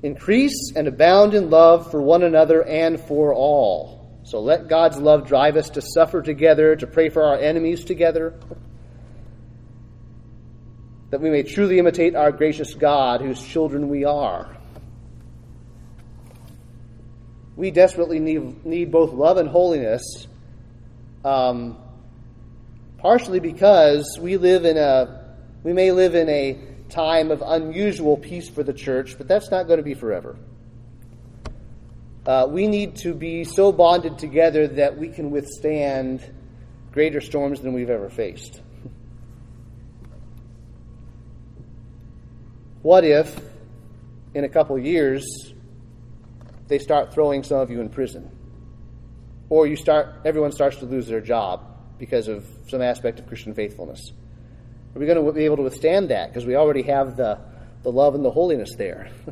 Increase 0.03 0.73
and 0.75 0.87
abound 0.87 1.33
in 1.33 1.49
love 1.49 1.91
for 1.91 2.01
one 2.01 2.23
another 2.23 2.63
and 2.63 2.99
for 2.99 3.33
all. 3.33 4.19
So 4.23 4.41
let 4.41 4.67
God's 4.67 4.97
love 4.97 5.27
drive 5.27 5.55
us 5.55 5.69
to 5.71 5.81
suffer 5.81 6.21
together, 6.21 6.75
to 6.75 6.87
pray 6.87 7.09
for 7.09 7.23
our 7.23 7.37
enemies 7.37 7.85
together, 7.85 8.37
that 11.11 11.21
we 11.21 11.29
may 11.29 11.43
truly 11.43 11.79
imitate 11.79 12.15
our 12.15 12.31
gracious 12.31 12.73
God, 12.73 13.21
whose 13.21 13.41
children 13.41 13.87
we 13.87 14.03
are. 14.03 14.56
We 17.57 17.71
desperately 17.71 18.19
need, 18.19 18.65
need 18.65 18.91
both 18.91 19.11
love 19.11 19.37
and 19.37 19.49
holiness, 19.49 20.27
um, 21.25 21.77
partially 22.99 23.41
because 23.41 24.17
we 24.21 24.37
live 24.37 24.63
in 24.63 24.77
a 24.77 25.25
we 25.63 25.73
may 25.73 25.91
live 25.91 26.15
in 26.15 26.29
a 26.29 26.57
time 26.89 27.31
of 27.31 27.43
unusual 27.45 28.15
peace 28.15 28.47
for 28.47 28.63
the 28.63 28.71
church, 28.71 29.17
but 29.17 29.27
that's 29.27 29.51
not 29.51 29.67
going 29.67 29.77
to 29.77 29.83
be 29.83 29.95
forever. 29.95 30.37
Uh, 32.25 32.45
we 32.47 32.67
need 32.67 32.95
to 32.97 33.13
be 33.13 33.43
so 33.43 33.71
bonded 33.71 34.17
together 34.17 34.67
that 34.67 34.97
we 34.97 35.09
can 35.09 35.31
withstand 35.31 36.21
greater 36.91 37.21
storms 37.21 37.59
than 37.59 37.73
we've 37.73 37.89
ever 37.89 38.09
faced. 38.09 38.61
What 42.81 43.03
if, 43.03 43.37
in 44.33 44.43
a 44.43 44.49
couple 44.49 44.77
years, 44.77 45.25
they 46.67 46.79
start 46.79 47.13
throwing 47.13 47.43
some 47.43 47.59
of 47.59 47.71
you 47.71 47.81
in 47.81 47.89
prison? 47.89 48.31
Or 49.49 49.67
you 49.67 49.75
start, 49.75 50.21
everyone 50.25 50.51
starts 50.51 50.77
to 50.77 50.85
lose 50.85 51.07
their 51.07 51.21
job 51.21 51.63
because 51.97 52.27
of 52.27 52.45
some 52.67 52.81
aspect 52.81 53.19
of 53.19 53.27
Christian 53.27 53.53
faithfulness? 53.53 54.11
Are 54.95 54.99
we 54.99 55.05
going 55.05 55.23
to 55.23 55.31
be 55.31 55.45
able 55.45 55.57
to 55.57 55.63
withstand 55.63 56.09
that? 56.09 56.29
Because 56.29 56.45
we 56.45 56.55
already 56.55 56.83
have 56.83 57.15
the, 57.15 57.39
the 57.83 57.91
love 57.91 58.15
and 58.15 58.25
the 58.25 58.31
holiness 58.31 58.75
there. 58.75 59.09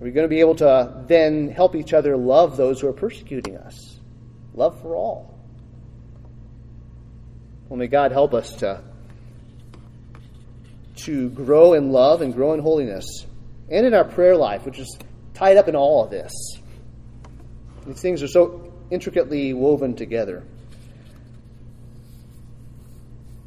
Are 0.00 0.04
we 0.04 0.10
going 0.10 0.24
to 0.24 0.28
be 0.28 0.40
able 0.40 0.56
to 0.56 1.04
then 1.06 1.48
help 1.48 1.76
each 1.76 1.92
other 1.92 2.16
love 2.16 2.56
those 2.56 2.80
who 2.80 2.88
are 2.88 2.92
persecuting 2.92 3.56
us? 3.56 4.00
Love 4.54 4.80
for 4.80 4.96
all. 4.96 5.38
Well, 7.68 7.78
may 7.78 7.86
God 7.86 8.10
help 8.10 8.34
us 8.34 8.56
to, 8.56 8.82
to 10.96 11.30
grow 11.30 11.74
in 11.74 11.92
love 11.92 12.20
and 12.20 12.34
grow 12.34 12.52
in 12.52 12.60
holiness 12.60 13.06
and 13.70 13.86
in 13.86 13.94
our 13.94 14.04
prayer 14.04 14.36
life, 14.36 14.66
which 14.66 14.78
is 14.78 14.98
tied 15.34 15.56
up 15.56 15.68
in 15.68 15.76
all 15.76 16.04
of 16.04 16.10
this. 16.10 16.32
These 17.86 18.00
things 18.00 18.22
are 18.22 18.28
so 18.28 18.72
intricately 18.90 19.52
woven 19.54 19.96
together. 19.96 20.44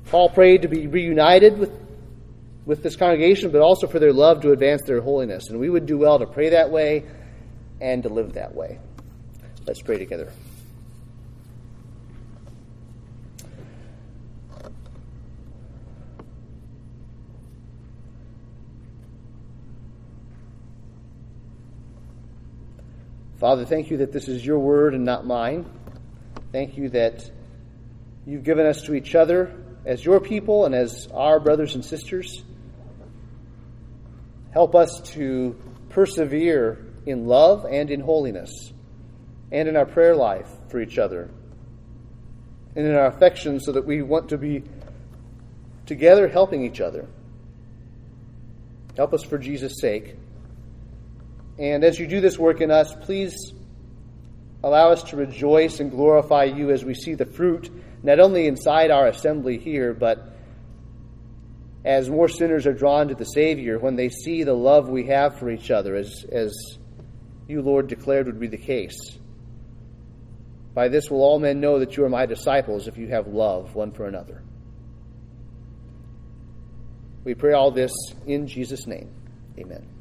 Paul 0.08 0.30
prayed 0.30 0.62
to 0.64 0.68
be 0.68 0.88
reunited 0.88 1.58
with, 1.58 1.72
with 2.66 2.84
this 2.84 2.96
congregation, 2.96 3.52
but 3.52 3.62
also 3.62 3.88
for 3.88 4.00
their 4.00 4.14
love 4.14 4.42
to 4.42 4.52
advance 4.52 4.84
their 4.84 5.02
holiness. 5.02 5.50
And 5.50 5.60
we 5.60 5.70
would 5.70 5.86
do 5.86 5.98
well 5.98 6.20
to 6.20 6.26
pray 6.26 6.50
that 6.50 6.70
way 6.70 7.06
and 7.82 8.04
to 8.04 8.10
live 8.10 8.34
that 8.34 8.56
way. 8.56 8.80
Let's 9.66 9.82
pray 9.82 9.98
together. 9.98 10.32
Father, 23.46 23.64
thank 23.64 23.92
you 23.92 23.98
that 23.98 24.12
this 24.12 24.28
is 24.28 24.44
your 24.44 24.58
word 24.58 24.96
and 24.96 25.06
not 25.06 25.24
mine. 25.24 25.70
Thank 26.52 26.80
you 26.80 26.90
that 26.90 27.30
you've 28.26 28.44
given 28.44 28.66
us 28.66 28.82
to 28.86 28.96
each 28.96 29.14
other 29.14 29.56
as 29.86 30.04
your 30.04 30.20
people 30.20 30.66
and 30.66 30.74
as 30.74 31.08
our 31.14 31.40
brothers 31.40 31.76
and 31.76 31.86
sisters. 31.86 32.44
Help 34.50 34.74
us 34.74 35.00
to 35.14 35.56
persevere 35.90 36.88
in 37.06 37.28
love 37.28 37.68
and 37.70 37.92
in 37.92 38.00
holiness, 38.00 38.74
and 39.52 39.70
in 39.70 39.78
our 39.78 39.86
prayer 39.86 40.16
life 40.16 40.50
for 40.70 40.82
each 40.82 40.98
other, 40.98 41.30
and 42.76 42.88
in 42.88 42.96
our 42.96 43.06
affection, 43.06 43.60
so 43.60 43.74
that 43.74 43.86
we 43.86 44.02
want 44.02 44.30
to 44.30 44.40
be 44.40 44.64
together 45.86 46.28
helping 46.28 46.66
each 46.66 46.82
other. 46.82 47.06
Help 48.98 49.14
us 49.14 49.22
for 49.22 49.38
Jesus' 49.38 49.80
sake. 49.80 50.16
And 51.58 51.84
as 51.84 52.00
you 52.00 52.08
do 52.08 52.22
this 52.22 52.38
work 52.38 52.62
in 52.62 52.72
us, 52.72 52.94
please 53.02 53.54
allow 54.64 54.92
us 54.92 55.04
to 55.04 55.16
rejoice 55.16 55.80
and 55.80 55.92
glorify 55.92 56.46
you 56.46 56.72
as 56.72 56.84
we 56.84 56.94
see 56.94 57.14
the 57.14 57.26
fruit 57.26 57.70
not 58.04 58.20
only 58.20 58.48
inside 58.48 58.92
our 58.92 59.08
assembly 59.08 59.58
here, 59.58 59.94
but 59.94 60.36
as 61.84 62.10
more 62.10 62.28
sinners 62.28 62.68
are 62.68 62.74
drawn 62.74 63.08
to 63.08 63.16
the 63.16 63.26
Savior, 63.26 63.80
when 63.80 63.96
they 63.96 64.10
see 64.10 64.44
the 64.44 64.54
love 64.54 64.90
we 64.90 65.08
have 65.08 65.40
for 65.40 65.50
each 65.50 65.72
other, 65.72 65.96
as, 65.96 66.26
as 66.32 66.54
you, 67.48 67.62
Lord, 67.62 67.88
declared 67.88 68.26
would 68.28 68.40
be 68.40 68.48
the 68.48 68.58
case. 68.58 69.18
By 70.74 70.90
this 70.90 71.10
will 71.10 71.22
all 71.22 71.40
men 71.40 71.60
know 71.60 71.80
that 71.80 71.96
you 71.96 72.04
are 72.04 72.10
my 72.10 72.26
disciples 72.26 72.88
if 72.88 72.98
you 72.98 73.08
have 73.08 73.28
love 73.28 73.76
one 73.76 73.92
for 73.92 74.06
another. 74.06 74.44
We 77.24 77.34
pray 77.34 77.54
all 77.54 77.72
this 77.72 77.92
in 78.28 78.48
Jesus' 78.48 78.86
name. 78.86 79.10
Amen. 79.58 79.95